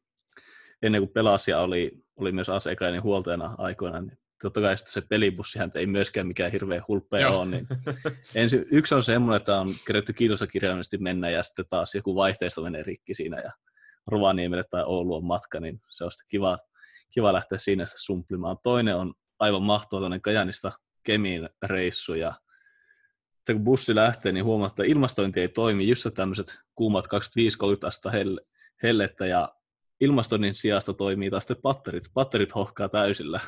[0.83, 5.86] ennen kuin pelasia oli, oli myös asiakkaiden huoltajana aikoina, niin totta kai se pelibussihan ei
[5.86, 7.47] myöskään mikään hirveän hulppea ole.
[7.47, 7.66] Niin
[8.34, 10.12] ensi, yksi on semmoinen, että on kerätty
[10.53, 13.53] kirjallisesti mennä ja sitten taas joku vaihteisto menee rikki siinä ja
[14.09, 16.59] Rovaniemelle tai Oulu on matka, niin se on sitten kiva,
[17.11, 18.57] kiva lähteä siinä sitten sumplimaan.
[18.62, 20.72] Toinen on aivan mahtava Kajanista
[21.03, 22.34] Kemiin reissu ja
[23.36, 27.09] sitten kun bussi lähtee, niin huomaa, että ilmastointi ei toimi, just tämmöiset kuumat 25-30
[27.86, 28.40] astetta helle,
[28.82, 29.55] hellettä ja
[30.01, 32.05] ilmastoinnin sijasta toimii taas sitten patterit.
[32.14, 33.40] Patterit hohkaa täysillä.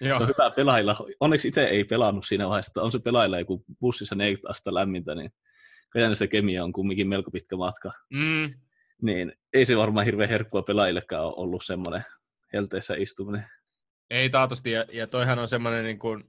[0.00, 0.18] Joo.
[0.18, 0.96] Se on hyvä pelailla.
[1.20, 5.14] Onneksi itse ei pelannut siinä vaiheessa, että on se pelailla joku bussissa 40 astetta lämmintä,
[5.14, 5.30] niin
[5.90, 7.92] Kajanista Kemia on kumminkin melko pitkä matka.
[8.10, 8.54] Mm,
[9.02, 12.04] Niin ei se varmaan hirveän herkkua pelaajillekaan ole ollut semmoinen
[12.52, 13.46] helteessä istuminen.
[14.10, 16.24] Ei taatusti, ja, ja toihan on semmoinen niin kuin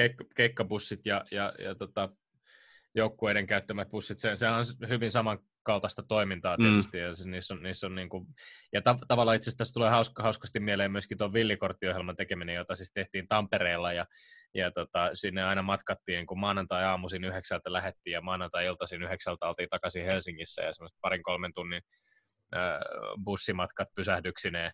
[0.00, 2.08] keik- keikkabussit ja, ja, ja tota,
[2.94, 6.64] joukkueiden käyttämät bussit, se, se on hyvin samankaltaista toimintaa Mm.
[6.64, 7.04] tietysti, mm.
[7.04, 8.26] ja se, niissä on, niissä on niin kuin,
[8.72, 12.74] ja ta- tavallaan itse asiassa tässä tulee hauska, hauskasti mieleen myöskin tuon villikorttiohjelman tekeminen, jota
[12.74, 14.06] siis tehtiin Tampereella, ja,
[14.54, 20.62] ja tota, sinne aina matkattiin, kun maanantai-aamuisin yhdeksältä lähettiin, ja maanantai-iltaisin yhdeksältä oltiin takaisin Helsingissä,
[20.62, 21.82] ja semmoiset parin kolmen tunnin
[22.56, 22.78] äh,
[23.24, 24.72] bussimatkat pysähdyksineen,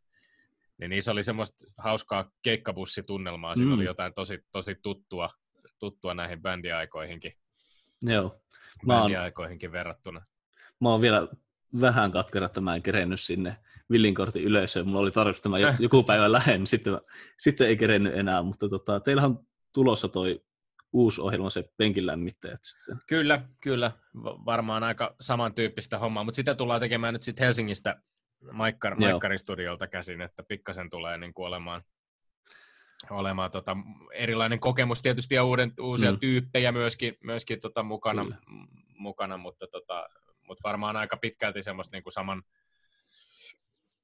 [0.81, 3.75] niin niissä oli semmoista hauskaa keikkabussitunnelmaa, siinä Mm.
[3.75, 5.31] oli jotain tosi, tosi tuttua,
[5.79, 7.33] tuttua näihin bändiaikoihinkin.
[8.03, 8.41] Joo.
[8.87, 10.23] Mä oon, aikoihinkin verrattuna.
[10.81, 11.29] mä oon vielä
[11.81, 13.57] vähän katkera, että mä en kerennyt sinne
[13.91, 14.87] villinkortin yleisöön.
[14.87, 17.01] Mulla oli tarkoitus, että mä jo- joku päivä lähden, sitten, mä-
[17.39, 20.43] sitten ei kerennyt enää, mutta tota, teillähän on tulossa toi
[20.93, 22.97] uusi ohjelma, se penkin lämmittäjät sitten.
[23.07, 23.91] Kyllä, kyllä.
[24.23, 28.03] Va- Varmaan aika samantyyppistä hommaa, mutta sitä tullaan tekemään nyt sitten Helsingistä
[28.53, 28.95] Maikkar.
[28.95, 31.83] Maikkarin studiolta käsin, että pikkasen tulee niin kuin olemaan,
[33.11, 33.77] olemaan tota,
[34.13, 36.15] erilainen kokemus tietysti ja uuden, uusia Mm.
[36.17, 36.21] mm.
[36.21, 38.37] tyyppejä myöskin, myöskin tota mukana, Kyllä.
[38.47, 38.67] m-
[39.03, 40.09] mukana mutta, tota,
[40.43, 42.43] mutta varmaan aika pitkälti semmoista niin kuin saman,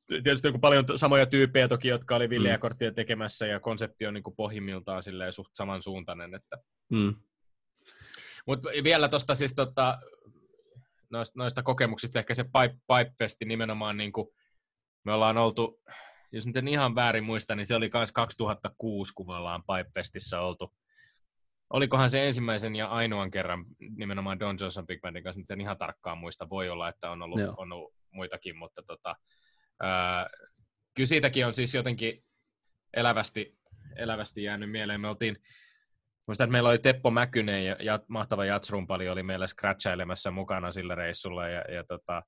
[0.06, 2.60] tietysti on paljon samoja tyyppejä toki, jotka oli villejä Mm.
[2.60, 7.14] korttia tekemässä ja konsepti on niin kuin pohjimmiltaan silleen suht samansuuntainen, että Mm.
[8.46, 9.98] mutta vielä tuosta siis tota,
[11.10, 14.28] noista, noista kokemuksista ehkä se Pipe, Pipefesti nimenomaan niin kuin
[15.04, 15.80] me ollaan oltu,
[16.34, 20.40] jos nyt en ihan väärin muista, niin se oli myös 2006, kun me ollaan Pipefestissä
[20.40, 20.74] oltu.
[21.70, 23.64] Olikohan se ensimmäisen ja ainoan kerran
[23.96, 27.22] nimenomaan Don Johnson Big Bandin kanssa, nyt en ihan tarkkaan muista, voi olla, että on
[27.22, 27.54] ollut, Joo.
[27.56, 29.16] on ollut muitakin, mutta tota,
[29.82, 30.26] ää,
[30.94, 32.24] kyllä siitäkin on siis jotenkin
[32.94, 33.58] elävästi,
[33.96, 35.00] elävästi jäänyt mieleen.
[35.00, 35.36] Me oltiin,
[36.26, 40.94] Muistan, että meillä oli Teppo Mäkynen ja, ja mahtava jatsrumpali oli meillä scratchailemassa mukana sillä
[40.94, 42.22] reissulla ja, ja tota,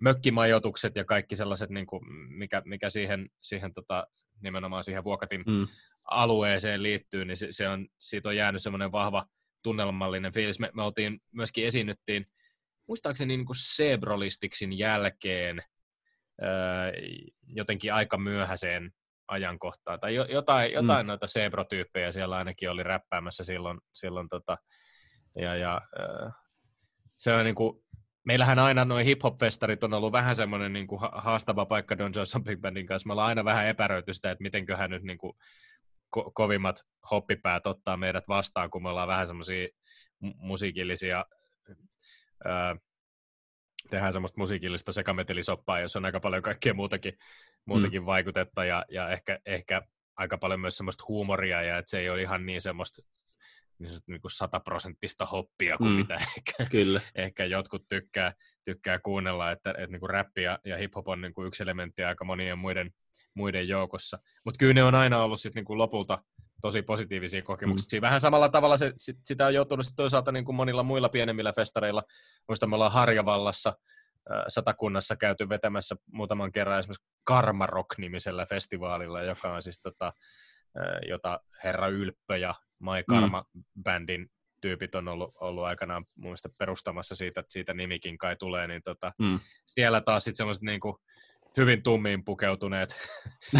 [0.00, 4.06] mökkimajoitukset ja kaikki sellaiset, niin kuin, mikä, mikä siihen, siihen tota,
[4.42, 5.66] nimenomaan siihen Vuokatin Mm.
[6.10, 9.26] alueeseen liittyy, niin se, se on, siitä on jäänyt semmoinen vahva
[9.62, 10.60] tunnelmallinen fiilis.
[10.60, 12.26] Me, me oltiin myöskin esiinnyttiin,
[12.88, 15.62] muistaakseni niin kuin Sebrolistiksin jälkeen
[16.40, 16.92] ää,
[17.46, 18.92] jotenkin aika myöhäiseen
[19.28, 20.00] ajankohtaan.
[20.00, 21.08] Tai jo, jotain, jotain mm.
[21.08, 23.80] noita Sebro-tyyppejä siellä ainakin oli räppäämässä silloin.
[23.92, 24.56] silloin tota,
[25.36, 26.32] ja, ja, ää,
[27.18, 27.84] se on niin kuin,
[28.24, 32.60] meillähän aina nuo hip-hop-festarit on ollut vähän semmoinen niin kuin haastava paikka Don Johnson Big
[32.60, 33.06] Bandin kanssa.
[33.06, 35.32] Me ollaan aina vähän epäröity sitä, että mitenköhän nyt niin kuin
[36.16, 39.68] ko- kovimmat hoppipäät ottaa meidät vastaan, kun me ollaan vähän semmoisia
[40.24, 41.24] mu- musiikillisia,
[42.44, 42.76] ää,
[43.90, 47.18] tehdään semmoista musiikillista sekametelisoppaa, jossa on aika paljon kaikkea muutakin,
[47.64, 48.06] muutakin mm.
[48.06, 49.82] vaikutetta ja, ja ehkä, ehkä
[50.16, 53.02] aika paljon myös semmoista huumoria ja että se ei ole ihan niin semmoista
[53.78, 55.96] niin niin kuin sataprosenttista hoppia kuin Mm.
[55.96, 57.00] mitä ehkä, Kyllä.
[57.14, 58.32] ehkä jotkut tykkää,
[58.64, 62.04] tykkää kuunnella, että, että niin kuin räppi ja, ja hip-hop on niin kuin yksi elementti
[62.04, 62.90] aika monien muiden,
[63.34, 64.18] muiden joukossa.
[64.44, 66.18] Mutta kyllä ne on aina ollut sit niin kuin lopulta
[66.60, 68.00] tosi positiivisia kokemuksia.
[68.00, 68.02] Mm.
[68.02, 71.52] Vähän samalla tavalla se, sit, sitä on joutunut sit toisaalta niin kuin monilla muilla pienemmillä
[71.52, 72.02] festareilla.
[72.48, 73.72] Muista me ollaan Harjavallassa
[74.48, 80.12] satakunnassa käyty vetämässä muutaman kerran esimerkiksi Karma Rock-nimisellä festivaalilla, joka on siis tota,
[81.08, 84.26] jota Herra Ylppö ja Mai Karma-bändin
[84.60, 88.82] tyypit on ollut, ollut aikanaan mun mielestä perustamassa siitä, että siitä nimikin kai tulee, niin
[88.82, 89.40] tota, Mm.
[89.66, 90.98] siellä taas sitten semmoiset niinku
[91.56, 92.88] hyvin tummiin pukeutuneet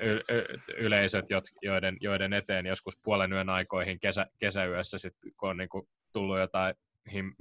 [0.00, 1.24] y- y- yleisöt,
[1.62, 6.74] joiden, joiden eteen joskus puolen yön aikoihin kesä, kesäyössä, sit, kun on niinku tullut jotain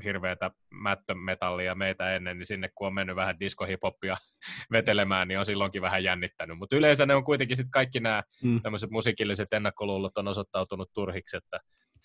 [0.04, 4.16] hirveätä mättömetallia meitä ennen, niin sinne kun on mennyt vähän diskohiphoppia
[4.72, 6.58] vetelemään, niin on silloinkin vähän jännittänyt.
[6.58, 8.62] Mutta yleensä ne on kuitenkin sit kaikki nämä Mm.
[8.62, 11.60] tämmöiset musiikilliset ennakkoluulot on osoittautunut turhiksi, että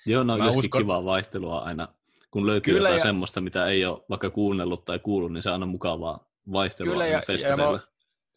[0.07, 1.89] Joo, no on uskon- kivaa vaihtelua aina.
[2.31, 5.49] Kun löytyy Kyllä, jotain ja- semmoista, mitä ei ole vaikka kuunnellut tai kuullut, niin se
[5.49, 7.73] on aina mukavaa vaihtelua Kyllä, ja- ja festareilla.
[7.73, 7.85] mä-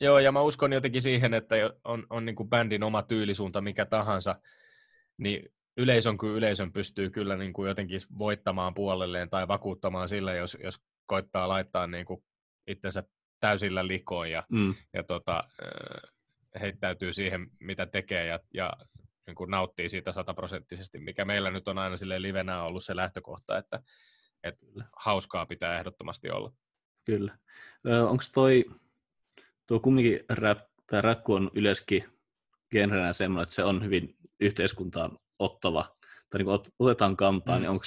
[0.02, 3.86] Joo, ja mä uskon jotenkin siihen, että on, on niin kuin bändin oma tyylisuunta mikä
[3.86, 4.36] tahansa,
[5.18, 10.58] niin yleisön kuin yleisön pystyy kyllä niin kuin jotenkin voittamaan puolelleen tai vakuuttamaan sillä, jos,
[10.64, 12.24] jos koittaa laittaa niin kuin
[12.68, 13.04] itsensä
[13.40, 14.76] täysillä likoon ja, Mm.
[14.94, 15.44] ja tota,
[16.60, 18.74] heittäytyy siihen, mitä tekee ja, ja
[19.28, 23.58] niin kuin nauttii siitä sataprosenttisesti, mikä meillä nyt on aina sille livenä ollut se lähtökohta,
[23.58, 23.80] että,
[24.44, 24.66] että
[24.98, 26.54] hauskaa pitää ehdottomasti olla.
[27.06, 27.38] Kyllä.
[28.10, 28.66] Onko toi,
[29.68, 32.04] tuo kumminkin rap, tai räkku on yleensäkin
[32.72, 35.96] genrenä semmoinen, että se on hyvin yhteiskuntaan ottava,
[36.30, 37.60] tai niin ot, otetaan kantaa, mm.
[37.60, 37.62] Mm.
[37.62, 37.86] niin onko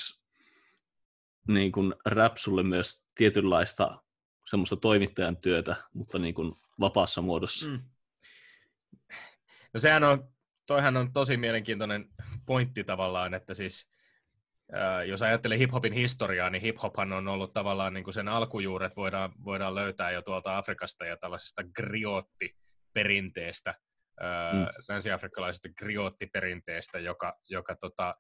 [1.49, 4.03] niin kuin rap sulle myös tietynlaista
[4.51, 7.69] semmoista toimittajan työtä, mutta niin kuin vapaassa muodossa?
[7.69, 7.79] Mm.
[9.75, 10.29] No sehän on,
[10.67, 12.09] toihan on tosi mielenkiintoinen
[12.47, 13.91] pointti tavallaan, että siis
[15.07, 19.75] jos ajattelee hiphopin historiaa, niin hiphophan on ollut tavallaan niin kuin sen alkujuuret voidaan, voidaan
[19.75, 23.86] löytää jo tuolta Afrikasta ja tällaisesta griottiperinteestä, ää,
[24.53, 24.67] Mm.
[24.89, 28.14] länsi-afrikkalaisesta griottiperinteestä, joka, joka, tota,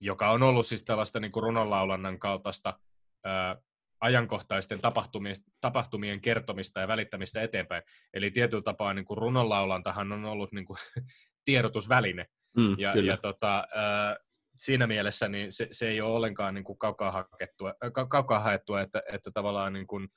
[0.00, 2.78] joka on ollut siis tällaista niin kuin runonlaulannan kaltaista
[3.24, 3.56] ää,
[4.00, 7.82] ajankohtaisten tapahtumien, tapahtumien kertomista ja välittämistä eteenpäin.
[8.14, 10.76] Eli tietyllä tapaa niin kuin runonlaulantahan on ollut niin kuin,
[11.44, 12.26] tiedotusväline.
[12.56, 13.12] Mm, Ja, kyllä.
[13.12, 14.16] ja tota, ää,
[14.56, 18.80] siinä mielessä niin se, se ei ole ollenkaan niin kuin kaukaa, hakettua, ka- kaukaa haettua,
[18.80, 20.08] että, että tavallaan niin kuin,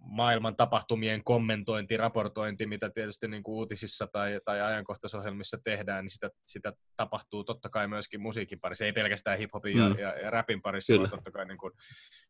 [0.00, 6.30] maailman tapahtumien kommentointi, raportointi, mitä tietysti niin kuin uutisissa tai, tai ajankohtaisohjelmissa tehdään, niin sitä,
[6.44, 9.82] sitä tapahtuu totta kai myöskin musiikin parissa, ei pelkästään hiphopin mm.
[9.82, 11.02] ja, ja, ja rapin parissa, Kyllä.
[11.02, 11.72] vaan totta kai niin kuin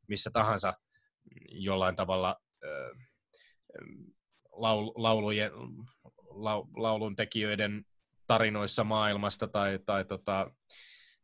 [0.09, 0.75] missä tahansa
[1.49, 3.09] jollain tavalla äh,
[4.53, 5.51] laul, laulujen,
[6.29, 7.85] lau, laulun tekijöiden
[8.27, 10.51] tarinoissa maailmasta tai, tai tota,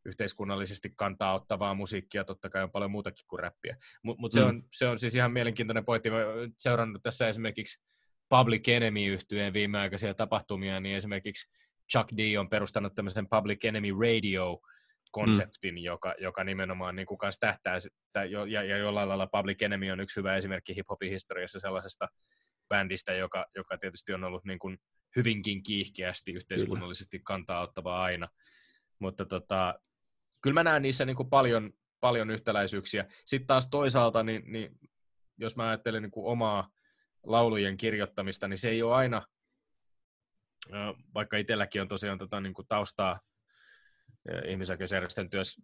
[0.04, 3.76] yhteiskunnallisesti kantaa ottavaa musiikkia, totta kai on paljon muutakin kuin räppiä.
[4.02, 4.46] Mutta mut se, mm.
[4.46, 6.10] on, se on siis ihan mielenkiintoinen pointti.
[6.10, 6.16] Mä
[6.58, 7.82] seurannut tässä esimerkiksi
[8.28, 11.50] Public enemy yhtyeen viimeaikaisia tapahtumia, niin esimerkiksi
[11.92, 14.60] Chuck D on perustanut tämmöisen Public Enemy Radio,
[15.12, 15.78] konseptin, mm.
[15.78, 17.78] joka, joka nimenomaan niin kuin tähtää,
[18.30, 22.08] ja, ja jollain lailla Public Enemy on yksi hyvä esimerkki hip-hopin historiassa sellaisesta
[22.68, 24.78] bändistä, joka, joka tietysti on ollut niin kuin
[25.16, 28.28] hyvinkin kiihkeästi yhteiskunnallisesti kantaa ottavaa aina.
[28.98, 29.74] Mutta tota,
[30.42, 33.06] kyllä mä näen niissä niin kuin paljon, paljon yhtäläisyyksiä.
[33.24, 34.78] Sitten taas toisaalta, niin, niin
[35.38, 36.70] jos mä ajattelen niin kuin omaa
[37.22, 39.22] laulujen kirjoittamista, niin se ei ole aina,
[41.14, 43.20] vaikka itselläkin on tosiaan tota, niin kuin taustaa
[44.46, 45.56] ihmisoikeusjärjestön, työs,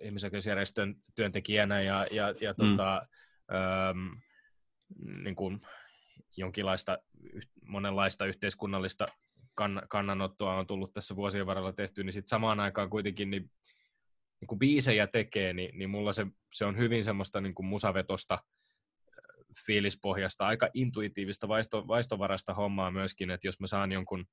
[0.00, 2.70] ihmisoikeusjärjestön työntekijänä ja, ja, ja mm.
[2.70, 3.06] tota,
[3.52, 4.08] ähm,
[5.24, 5.60] niin kuin
[6.36, 6.98] jonkinlaista
[7.66, 9.08] monenlaista yhteiskunnallista
[9.54, 13.50] kann, kannanottoa on tullut tässä vuosien varrella tehty, niin sitten samaan aikaan kuitenkin niin,
[14.40, 18.38] niin kuin biisejä tekee, niin, niin mulla se, se on hyvin semmoista niin kuin musavetosta
[19.66, 24.26] fiilispohjasta, aika intuitiivista vaisto, vaistovarasta hommaa myöskin, että jos mä saan jonkun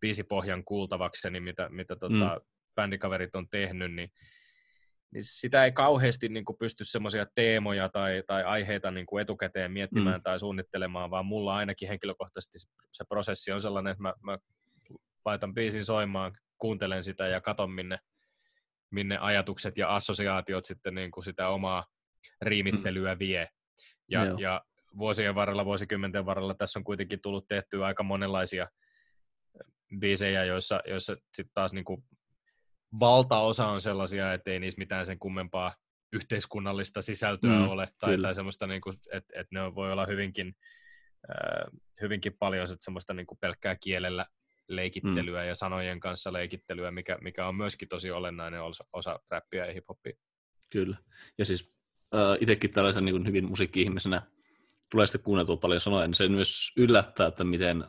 [0.00, 2.46] biisipohjan kuultavakseni, mitä, mitä tota, mm.
[2.74, 4.10] bändikaverit on tehnyt, niin,
[5.14, 9.72] niin sitä ei kauheasti niin kuin pysty semmoisia teemoja tai, tai aiheita niin kuin etukäteen
[9.72, 10.22] miettimään mm.
[10.22, 12.58] tai suunnittelemaan, vaan mulla ainakin henkilökohtaisesti
[12.92, 14.38] se prosessi on sellainen, että mä, mä
[15.24, 17.98] laitan biisin soimaan, kuuntelen sitä ja katon minne,
[18.90, 21.84] minne ajatukset ja assosiaatiot sitten niin kuin sitä omaa
[22.42, 23.18] riimittelyä mm.
[23.18, 23.48] vie.
[24.10, 24.64] Ja, ja
[24.98, 28.66] vuosien varrella, vuosikymmenten varrella tässä on kuitenkin tullut tehtyä aika monenlaisia
[29.98, 32.04] biisejä, joissa, joissa sitten taas niin kuin
[33.00, 35.74] valtaosa on sellaisia, että ei niissä mitään sen kummempaa
[36.12, 40.54] yhteiskunnallista sisältöä mm, ole, tai, tai semmoista, niin kuin, että, että ne voi olla hyvinkin,
[41.30, 44.26] äh, hyvinkin paljon semmoista niin kuin pelkkää kielellä
[44.68, 45.48] leikittelyä mm.
[45.48, 50.12] ja sanojen kanssa leikittelyä, mikä, mikä on myöskin tosi olennainen osa, osa räppiä ja hiphoppia.
[50.70, 50.96] Kyllä.
[51.38, 51.74] Ja siis
[52.14, 54.22] äh, itsekin tällaisen niin hyvin musiikki-ihmisenä
[54.90, 57.84] tulee sitten kuunneltua paljon sanoja, niin se myös yllättää, että miten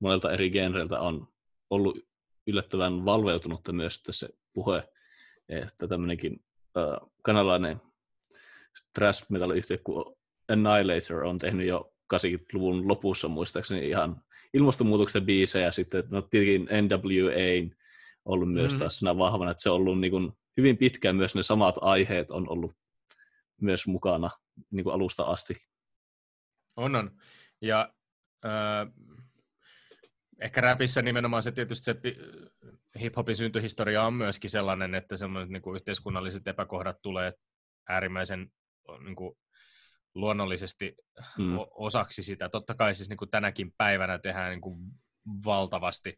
[0.00, 1.28] monelta eri genreiltä on
[1.70, 2.07] ollut
[2.48, 4.88] yllättävän valveutunutta myös tässä puhe,
[5.48, 6.44] että tämmöinenkin
[6.76, 7.80] äh, kanalainen
[8.94, 10.04] thrash metal yhtiö kuin
[10.48, 14.22] Annihilator on tehnyt jo 80-luvun lopussa muistaakseni ihan
[14.54, 17.74] ilmastonmuutoksen biisejä, sitten no tietenkin NWA
[18.24, 18.84] ollut myös mm.
[18.88, 22.50] siinä vahvana, että se on ollut niin kuin, hyvin pitkään myös ne samat aiheet on
[22.50, 22.72] ollut
[23.60, 24.30] myös mukana
[24.70, 25.54] niin kuin alusta asti.
[26.76, 27.10] On, on.
[27.60, 27.92] Ja
[28.44, 28.92] äh,
[30.40, 31.96] ehkä räpissä nimenomaan se tietysti se
[33.00, 37.32] hip-hopin syntyhistoria on myöskin sellainen, että semmoiset niin kuin yhteiskunnalliset epäkohdat tulee
[37.88, 38.50] äärimmäisen
[39.04, 39.36] niin kuin,
[40.14, 40.96] luonnollisesti
[41.38, 41.58] mm.
[41.70, 42.48] osaksi sitä.
[42.48, 44.78] Totta kai siis niin kuin tänäkin päivänä tehdään niin kuin
[45.44, 46.14] valtavasti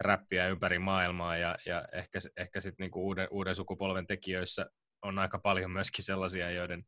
[0.00, 4.66] räppiä ympäri maailmaa ja, ja ehkä, ehkä sitten niin kuin uuden, uuden sukupolven tekijöissä
[5.02, 6.84] on aika paljon myöskin sellaisia, joiden,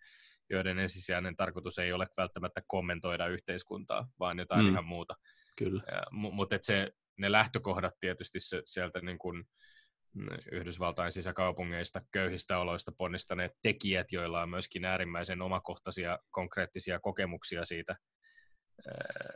[0.51, 4.71] joiden ensisijainen tarkoitus ei ole välttämättä kommentoida yhteiskuntaa, vaan jotain mm.
[4.71, 5.15] ihan muuta.
[5.57, 5.83] Kyllä.
[6.11, 9.45] Mutta se, ne lähtökohdat tietysti se, sieltä niin kuin
[10.15, 17.97] mm, Yhdysvaltain sisäkaupungeista, köyhistä oloista ponnistaneet tekijät, joilla on myöskin äärimmäisen omakohtaisia konkreettisia kokemuksia siitä
[18.89, 19.35] ää,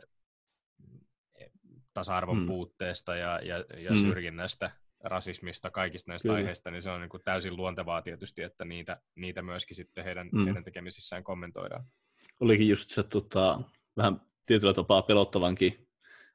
[1.93, 2.45] tasa-arvon hmm.
[2.45, 4.01] puutteesta ja, ja, ja hmm.
[4.01, 4.71] syrjinnästä,
[5.03, 6.37] rasismista, kaikista näistä Kyllä.
[6.37, 10.29] aiheista, niin se on niin kuin täysin luontevaa tietysti, että niitä, niitä myöskin sitten heidän,
[10.29, 10.45] hmm.
[10.45, 11.85] heidän tekemisissään kommentoidaan.
[12.39, 13.61] Olikin just se tota,
[13.97, 15.87] vähän tietyllä tapaa pelottavankin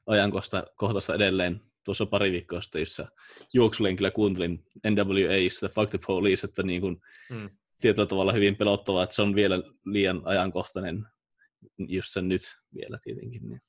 [0.07, 3.09] ajankohtaista edelleen tuossa pari viikkoa sitten, jossa
[3.55, 7.01] juoksulenkillä kuuntelin NWAista Fuck the Police, että niin kuin
[7.31, 7.51] mm.
[7.81, 11.07] tietyllä tavalla hyvin pelottavaa, että se on vielä liian ajankohtainen
[11.79, 12.43] just sen nyt
[12.75, 13.49] vielä tietenkin.
[13.49, 13.61] Niin.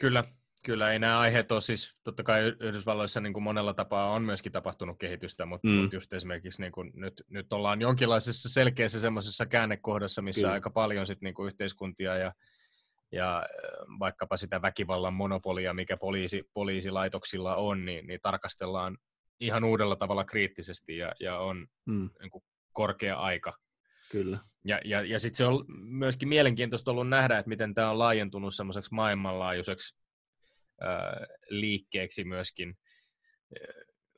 [0.00, 0.24] Kyllä,
[0.62, 0.92] kyllä.
[0.92, 4.98] Ei nämä aiheet ole siis, totta kai Yhdysvalloissa niin kuin monella tapaa on myöskin tapahtunut
[4.98, 5.74] kehitystä, mutta, mm.
[5.74, 10.52] mutta just esimerkiksi niin kuin nyt, nyt ollaan jonkinlaisessa selkeässä semmoisessa käännekohdassa, missä kyllä.
[10.52, 12.32] aika paljon sit niin kuin yhteiskuntia ja
[13.14, 13.46] ja
[13.98, 18.98] vaikkapa sitä väkivallan monopolia, mikä poliisi, poliisilaitoksilla on, niin, niin tarkastellaan
[19.40, 22.10] ihan uudella tavalla kriittisesti ja, ja on mm.
[22.20, 23.52] niin kuin korkea aika.
[24.10, 24.38] Kyllä.
[24.64, 28.54] Ja, ja, ja sitten se on myöskin mielenkiintoista ollut nähdä, että miten tämä on laajentunut
[28.54, 29.96] semmoiseksi maailmanlaajuiseksi
[30.82, 32.78] äh, liikkeeksi myöskin.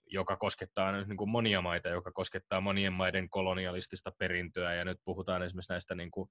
[0.06, 5.42] Joka koskettaa niin kuin monia maita, joka koskettaa monien maiden kolonialistista perintöä, ja nyt puhutaan
[5.42, 6.28] esimerkiksi näistä niin kuin,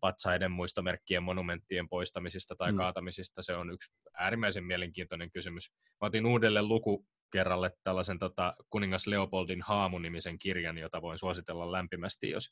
[0.00, 2.76] patsaiden muistomerkkien monumenttien poistamisista tai mm.
[2.76, 3.42] kaatamisista.
[3.42, 5.72] Se on yksi äärimmäisen mielenkiintoinen kysymys.
[6.00, 12.30] Mä otin uudelle luku kerralle tällaisen tota, kuningas Leopoldin haamunimisen kirjan, jota voin suositella lämpimästi,
[12.30, 12.50] jos,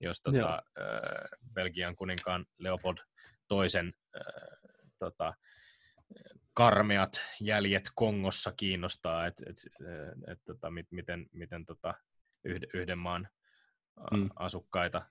[0.00, 2.98] jos tota, äh, Belgian kuninkaan Leopold
[3.48, 4.22] toisen äh,
[4.98, 5.34] tota,
[6.56, 11.94] karmeat jäljet Kongossa kiinnostaa, että et, et, et, tota, mit, miten, miten tota,
[12.44, 13.28] yhden, yhden maan
[14.12, 14.30] mm.
[14.36, 15.02] asukkaita,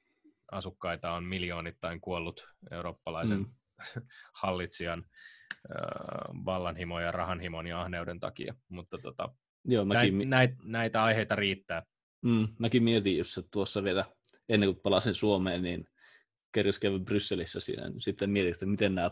[0.51, 3.51] asukkaita on miljoonittain kuollut eurooppalaisen mm.
[4.41, 5.05] hallitsijan
[6.45, 8.55] vallanhimon ja rahanhimon ja ahneuden takia.
[8.69, 9.29] Mutta tota,
[9.65, 10.17] Joo, mäkin...
[10.17, 11.83] näit, näit, näitä aiheita riittää.
[12.21, 14.05] Mm, mäkin mietin just, että tuossa vielä
[14.49, 15.85] ennen kuin palasin Suomeen, niin
[16.51, 19.11] kerros kävi Brysselissä siinä, niin sitten mietin, että miten nämä,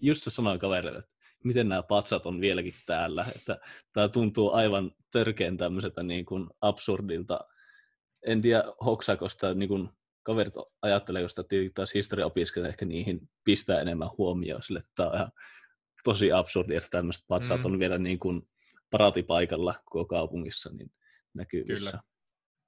[0.00, 3.58] just se sanoin kaverille, että miten nämä patsat on vieläkin täällä, että
[3.92, 7.40] tämä tuntuu aivan törkeän tämmöiseltä niin kuin absurdilta.
[8.26, 9.88] En tiedä, hoksakosta niin kuin
[10.22, 11.34] kaverit ajattelee, jos
[11.74, 12.26] taas historia
[12.68, 15.30] ehkä niihin pistää enemmän huomioon sille, että tämä on ihan
[16.04, 17.66] tosi absurdi, että tämmöiset patsaat mm.
[17.66, 18.48] on vielä niin kuin
[18.90, 20.92] paratipaikalla koko kaupungissa niin
[21.34, 21.90] näkyvissä.
[21.90, 22.02] Kyllä.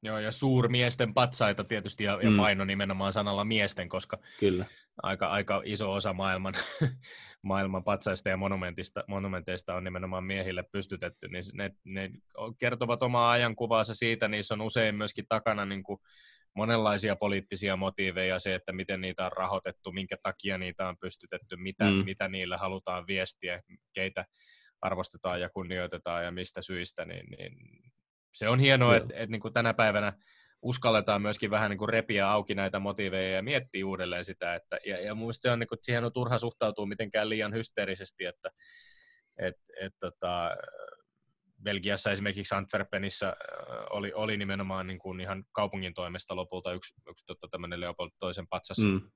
[0.03, 2.23] Joo, ja suurmiesten patsaita tietysti, ja, mm.
[2.23, 4.67] ja paino nimenomaan sanalla miesten, koska Kyllä.
[5.03, 6.55] Aika, aika iso osa maailman,
[7.43, 12.11] maailman patsaista ja monumentista, monumenteista on nimenomaan miehille pystytetty, niin ne, ne
[12.59, 15.99] kertovat omaa ajankuvaansa siitä, niissä on usein myöskin takana niin kuin
[16.57, 21.85] monenlaisia poliittisia motiiveja, se, että miten niitä on rahoitettu, minkä takia niitä on pystytetty, mitä,
[21.85, 22.05] mm.
[22.05, 24.25] mitä niillä halutaan viestiä, keitä
[24.83, 27.53] arvostetaan ja kunnioitetaan ja mistä syistä, niin, niin
[28.33, 30.13] se on hienoa, että, että niin tänä päivänä
[30.63, 35.01] uskalletaan myöskin vähän niin kuin repiä auki näitä motiiveja ja miettiä uudelleen sitä, että, ja,
[35.01, 38.51] ja mun mielestä se on, niin kuin, siihen on turha suhtautua mitenkään liian hysteerisesti, että
[39.39, 40.51] et, et, tota,
[41.63, 43.37] Belgiassa esimerkiksi Antwerpenissä
[43.91, 48.49] oli, oli nimenomaan niin kuin ihan kaupungin toimesta lopulta yksi, yksi tota, tämmöinen Leopold toisen
[48.49, 49.11] patsas mm.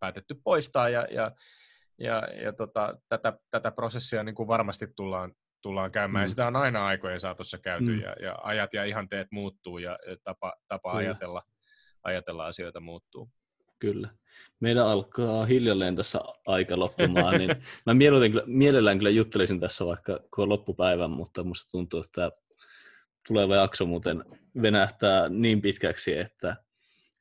[0.00, 1.32] päätetty poistaa ja, ja,
[1.98, 5.32] ja, ja tota, tätä, tätä prosessia niin kuin varmasti tullaan,
[5.62, 6.24] tullaan käymään.
[6.24, 6.28] Mm.
[6.28, 8.00] Sitä on aina aikojen saatossa käyty mm.
[8.00, 11.42] ja, ja ajat ja ihanteet muuttuu ja tapa, tapa ajatella,
[12.02, 13.30] ajatella asioita muuttuu.
[13.78, 14.08] Kyllä.
[14.60, 17.50] Meidän alkaa hiljalleen tässä aika loppumaan, niin
[17.86, 22.30] mä mielellään, mielellään kyllä juttelisin tässä vaikka kun loppupäivän, mutta musta tuntuu, että
[23.28, 24.24] tuleva jakso muuten
[24.62, 26.56] venähtää niin pitkäksi, että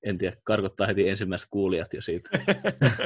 [0.03, 2.29] en tiedä, karkottaa heti ensimmäiset kuulijat jo siitä.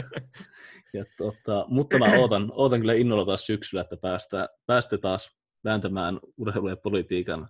[0.93, 6.19] ja tota, mutta mä ootan, ootan kyllä innolla taas syksyllä, että päästä, päästä taas vääntämään
[6.37, 7.47] urheilu- ja politiikan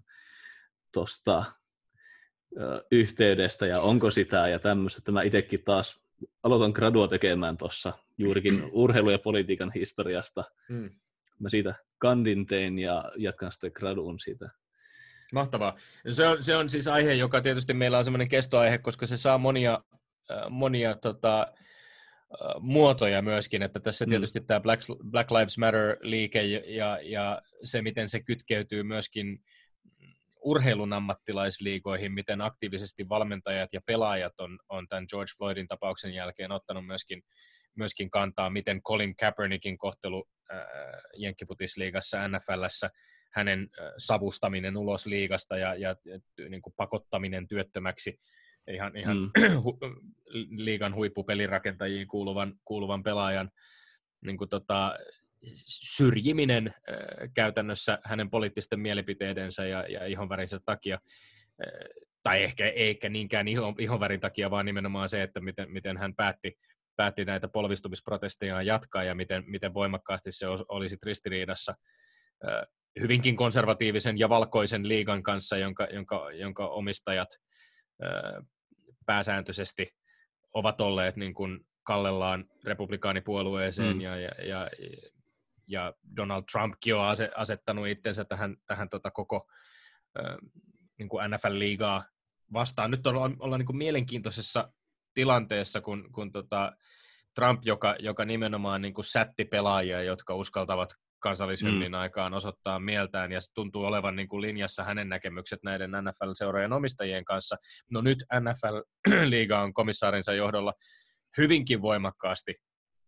[0.93, 1.43] tuosta
[2.91, 6.01] yhteydestä ja onko sitä ja tämmöistä, että mä itsekin taas
[6.43, 10.43] aloitan gradua tekemään tuossa juurikin urheilu- ja politiikan historiasta.
[10.69, 10.89] Mm.
[11.39, 14.49] Mä siitä kandin tein ja jatkan sitten graduun siitä.
[15.31, 15.77] Mahtavaa.
[16.09, 19.37] Se on, se on siis aihe, joka tietysti meillä on semmoinen kestoaihe, koska se saa
[19.37, 19.83] monia,
[20.49, 21.53] monia tota,
[22.59, 24.09] muotoja myöskin, että tässä mm.
[24.09, 24.45] tietysti mm.
[24.45, 29.39] tämä Black, Black Lives Matter-liike ja, ja se, miten se kytkeytyy myöskin
[30.41, 36.85] urheilun ammattilaisliigoihin, miten aktiivisesti valmentajat ja pelaajat on, on tämän George Floydin tapauksen jälkeen ottanut
[36.85, 37.21] myöskin,
[37.75, 40.61] myöskin kantaa, miten Colin Kaepernickin kohtelu äh,
[41.17, 42.89] Jenkkifutisliigassa NFLssä,
[43.33, 45.95] hänen savustaminen ulos liigasta ja, ja
[46.49, 48.19] niin kuin pakottaminen työttömäksi
[48.67, 49.31] ihan, ihan mm.
[49.63, 49.79] hu,
[50.49, 53.51] liigan huippupelirakentajiin kuuluvan, kuuluvan pelaajan
[54.21, 54.95] niin kuin tota,
[55.65, 60.99] syrjiminen äh, käytännössä hänen poliittisten mielipiteidensä ja, ja ihonvärinsä takia,
[61.65, 66.15] äh, tai ehkä eikä niinkään ihon, ihonvärin takia, vaan nimenomaan se, että miten, miten hän
[66.15, 66.57] päätti,
[66.95, 71.75] päätti näitä polvistumisprotesteja jatkaa ja miten, miten voimakkaasti se olisi ristiriidassa
[72.47, 72.67] äh,
[72.99, 77.29] hyvinkin konservatiivisen ja valkoisen liigan kanssa, jonka, jonka, jonka omistajat
[79.05, 79.95] pääsääntöisesti
[80.53, 84.01] ovat olleet niin kuin kallellaan republikaanipuolueeseen mm.
[84.01, 84.69] ja, ja, ja
[85.71, 89.47] ja Donald Trumpkin on asettanut itsensä tähän, tähän tota koko
[90.19, 90.35] äh,
[90.97, 92.05] niin kuin NFL-liigaa
[92.53, 92.91] vastaan.
[92.91, 94.73] Nyt ollaan, ollaan niin kuin mielenkiintoisessa
[95.13, 96.71] tilanteessa, kun, kun tota
[97.35, 100.89] Trump, joka, joka nimenomaan niin kuin sätti pelaajia, jotka uskaltavat
[101.21, 101.97] kansallishymnin mm.
[101.97, 107.25] aikaan osoittaa mieltään, ja se tuntuu olevan niin kuin linjassa hänen näkemykset näiden NFL-seurojen omistajien
[107.25, 107.55] kanssa.
[107.91, 110.73] No nyt NFL-liiga on komissaarinsa johdolla
[111.37, 112.53] hyvinkin voimakkaasti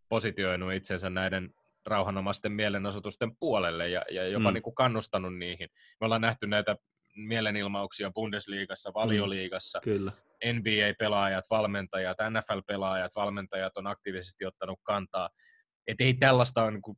[0.10, 1.50] positioinut itsensä näiden
[1.86, 4.54] rauhanomaisten mielenosoitusten puolelle ja, ja jopa mm.
[4.54, 5.70] niin kuin kannustanut niihin.
[6.02, 6.76] Me ollaan nähty näitä
[7.16, 8.94] mielenilmauksia Bundesliigassa, mm.
[8.94, 10.12] valioliigassa, mm, kyllä.
[10.46, 15.30] NBA-pelaajat, valmentajat, NFL-pelaajat, valmentajat on aktiivisesti ottanut kantaa.
[15.88, 16.98] Että ei tällaista on niin kuin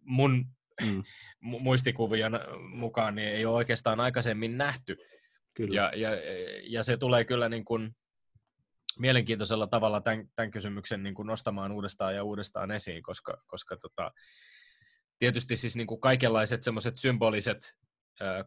[0.00, 0.44] mun
[0.82, 1.02] mm.
[1.40, 2.32] muistikuvien
[2.74, 4.96] mukaan niin ei ole oikeastaan aikaisemmin nähty.
[5.54, 5.74] Kyllä.
[5.74, 6.10] Ja, ja,
[6.62, 7.96] ja se tulee kyllä niin kuin
[8.98, 14.10] mielenkiintoisella tavalla tämän, tämän kysymyksen niin kuin nostamaan uudestaan ja uudestaan esiin, koska, koska tota,
[15.18, 17.74] tietysti siis niin kuin kaikenlaiset semmoiset symboliset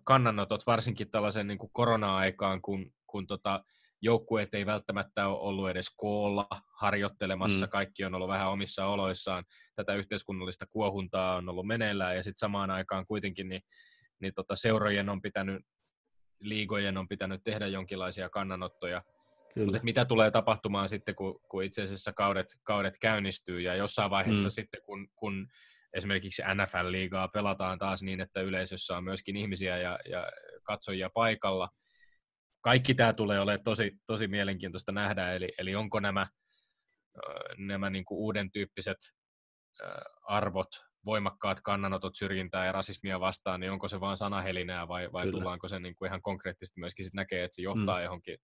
[0.05, 3.63] kannanotot, varsinkin tällaisen niin kuin korona-aikaan, kun, kun tota,
[4.03, 6.47] joukkueet ei välttämättä ole ollut edes koolla
[6.79, 7.69] harjoittelemassa, mm.
[7.69, 9.43] kaikki on ollut vähän omissa oloissaan,
[9.75, 13.61] tätä yhteiskunnallista kuohuntaa on ollut meneillään, ja sitten samaan aikaan kuitenkin niin,
[14.19, 15.65] niin tota, seurojen on pitänyt,
[16.39, 19.03] liigojen on pitänyt tehdä jonkinlaisia kannanottoja,
[19.65, 24.47] mutta mitä tulee tapahtumaan sitten, kun, kun itse asiassa kaudet, kaudet käynnistyy, ja jossain vaiheessa
[24.47, 24.51] mm.
[24.51, 25.47] sitten, kun, kun
[25.93, 30.31] esimerkiksi NFL-liigaa pelataan taas niin, että yleisössä on myöskin ihmisiä ja, ja
[30.63, 31.69] katsojia paikalla.
[32.63, 36.27] Kaikki tämä tulee olemaan tosi, tosi mielenkiintoista nähdä, eli, eli onko nämä,
[37.57, 38.97] nämä niin kuin uuden tyyppiset
[40.27, 40.67] arvot,
[41.05, 45.79] voimakkaat kannanotot syrjintää ja rasismia vastaan, niin onko se vain sanahelinää vai, vai tullaanko se
[45.79, 48.03] niin kuin ihan konkreettisesti myöskin sit näkee, että se johtaa mm.
[48.03, 48.37] johonkin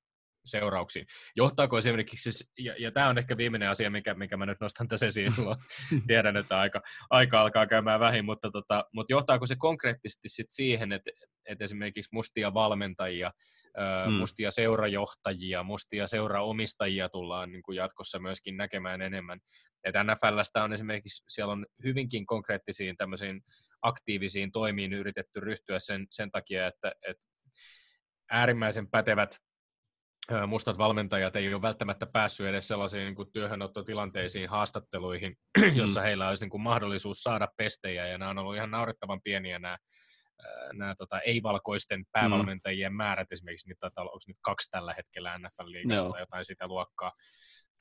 [0.46, 1.06] seurauksiin.
[1.36, 4.88] Johtaako esimerkiksi, siis, ja, ja tämä on ehkä viimeinen asia, mikä, mikä mä nyt nostan
[4.88, 5.32] tässä esiin,
[6.08, 10.92] tiedän, että aika, aika alkaa käymään vähin, mutta, tota, mutta johtaako se konkreettisesti sit siihen,
[10.92, 11.12] että,
[11.46, 13.32] että esimerkiksi mustia valmentajia,
[14.08, 14.14] mm.
[14.14, 19.40] mustia seurajohtajia, mustia seuraomistajia tullaan niin kuin jatkossa myöskin näkemään enemmän.
[19.84, 23.42] Että NFLstä on esimerkiksi, siellä on hyvinkin konkreettisiin tämmöisiin
[23.82, 27.24] aktiivisiin toimiin yritetty ryhtyä sen, sen takia, että, että
[28.32, 29.38] äärimmäisen pätevät
[30.48, 35.36] mustat valmentajat ei ole välttämättä päässyt edes sellaisiin niin kuin työhönottotilanteisiin, haastatteluihin,
[35.82, 36.04] jossa mm.
[36.04, 39.78] heillä olisi niin kuin mahdollisuus saada pestejä, ja nämä on ollut ihan naurettavan pieniä nämä,
[40.74, 42.98] nämä tota, ei-valkoisten päävalmentajien mm.
[42.98, 47.12] määrät, esimerkiksi niitä taitaa olla, onko nyt kaksi tällä hetkellä NFL-liigassa tai jotain sitä luokkaa,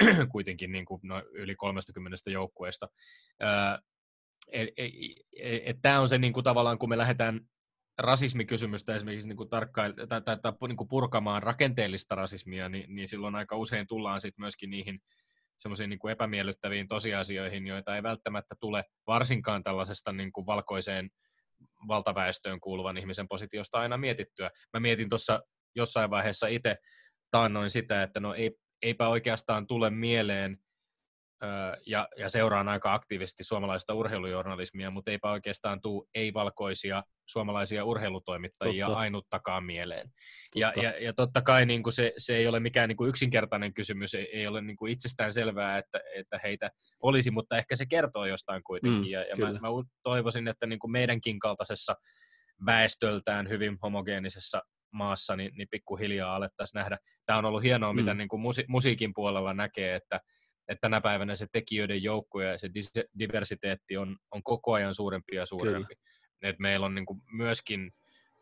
[0.33, 2.89] kuitenkin niin kuin, no, yli 30 joukkueesta.
[5.83, 7.41] Tämä on se niin kuin, tavallaan, kun me lähdetään
[7.99, 13.09] rasismikysymystä esimerkiksi niin kuin tarkkail, tai, tai, tai niin kuin purkamaan rakenteellista rasismia, niin, niin
[13.09, 15.01] silloin aika usein tullaan sitten myöskin niihin
[15.57, 21.11] semmoisiin niin epämiellyttäviin tosiasioihin, joita ei välttämättä tule varsinkaan tällaisesta niin kuin valkoiseen
[21.89, 24.51] valtaväestöön kuuluvan ihmisen positiosta aina mietittyä.
[24.73, 25.41] Mä mietin tuossa
[25.75, 26.77] jossain vaiheessa itse
[27.31, 28.51] taannoin sitä, että no ei,
[28.83, 30.59] eipä oikeastaan tule mieleen
[31.86, 38.99] ja, ja seuraan aika aktiivisesti suomalaista urheilujournalismia, mutta eipä oikeastaan tule ei-valkoisia suomalaisia urheilutoimittajia totta.
[38.99, 40.11] ainuttakaan mieleen.
[40.55, 43.74] Ja, ja, ja totta kai niin kuin se, se ei ole mikään niin kuin yksinkertainen
[43.74, 46.70] kysymys, ei, ei ole niin kuin itsestään selvää, että, että heitä
[47.03, 49.03] olisi, mutta ehkä se kertoo jostain kuitenkin.
[49.03, 49.68] Mm, ja ja mä, mä
[50.03, 51.95] toivoisin, että niin kuin meidänkin kaltaisessa
[52.66, 54.62] väestöltään hyvin homogeenisessa
[54.93, 56.99] maassa, niin, niin pikkuhiljaa alettaisiin nähdä.
[57.26, 57.97] Tämä on ollut hienoa, mm.
[57.97, 60.20] mitä niin kuin musi- musiikin puolella näkee, että
[60.69, 62.71] että tänä päivänä se tekijöiden joukko ja se
[63.19, 65.95] diversiteetti on, on koko ajan suurempi ja suurempi.
[66.43, 67.93] Et meillä on niin kuin myöskin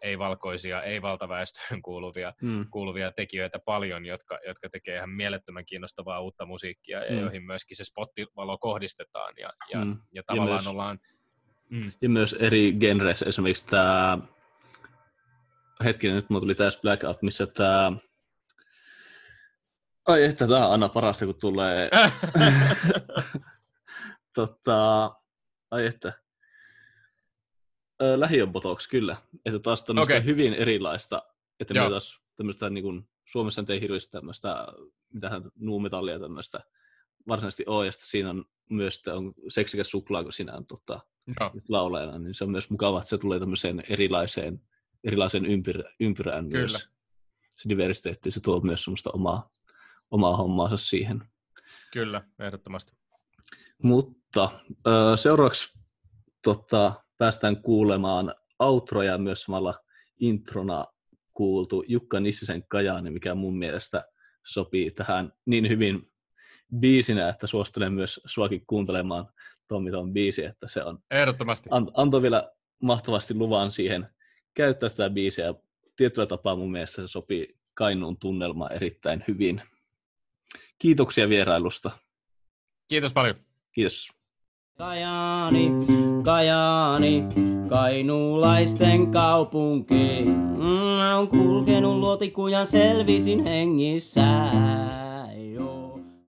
[0.02, 2.66] ei-valkoisia, ei-valtaväestöön kuuluvia, mm.
[2.70, 7.20] kuuluvia tekijöitä paljon, jotka, jotka tekee ihan mielettömän kiinnostavaa uutta musiikkia ja mm.
[7.20, 9.96] joihin myöskin se spottivalo kohdistetaan ja, ja, mm.
[10.14, 10.98] ja tavallaan ja myös, ollaan...
[11.68, 11.92] Mm.
[12.00, 14.18] Ja myös eri genreissä, esimerkiksi tämä
[15.84, 17.92] hetkinen, nyt mulla tuli tässä Blackout, missä tämä
[20.06, 21.90] Ai että tämä on aina parasta, kun tulee...
[24.34, 25.14] tota,
[25.70, 26.12] ai että.
[28.16, 29.16] Lähiöbotox, kyllä.
[29.44, 30.24] Että taas tämmöistä okay.
[30.24, 31.22] hyvin erilaista,
[31.60, 34.66] että me taas tämmöistä niin kuin, Suomessa ei hirveästi tämmöistä,
[35.12, 36.60] mitähän nuumetallia tämmöistä
[37.28, 41.00] varsinaisesti ole, ja siinä on myös on seksikäs suklaa, kun siinä on tota,
[41.68, 44.60] laulajana, niin se on myös mukava, että se tulee tämmöiseen erilaiseen,
[45.04, 46.58] erilaiseen ympyrä, ympyrään Kyllä.
[46.58, 46.90] myös.
[47.54, 49.55] Se diversiteetti, se tuo myös semmoista omaa
[50.10, 51.22] omaa hommaansa siihen.
[51.92, 52.92] Kyllä, ehdottomasti.
[53.82, 54.60] Mutta
[55.16, 55.78] seuraavaksi
[56.44, 59.74] tota, päästään kuulemaan outroja myös samalla
[60.20, 60.84] introna
[61.34, 64.04] kuultu Jukka Nissisen Kajaani, mikä mun mielestä
[64.44, 66.12] sopii tähän niin hyvin
[66.78, 69.28] biisinä, että suosittelen myös suakin kuuntelemaan
[69.68, 70.98] Tommi ton biisi, että se on...
[71.10, 71.68] Ehdottomasti.
[71.72, 72.52] An, antoi vielä
[72.82, 74.08] mahtavasti luvan siihen
[74.54, 75.54] käyttää sitä biisiä.
[75.96, 79.62] Tietyllä tapaa mun mielestä se sopii Kainuun tunnelma erittäin hyvin.
[80.78, 81.90] Kiitoksia vierailusta.
[82.88, 83.34] Kiitos paljon.
[83.72, 84.12] Kiitos.
[84.78, 85.70] Kajaani,
[86.24, 87.24] Kajaani,
[87.68, 90.22] kainuulaisten kaupunki.
[90.56, 94.20] Mm, on kulkenut luotikujan selvisin hengissä.
[95.54, 95.75] Joo.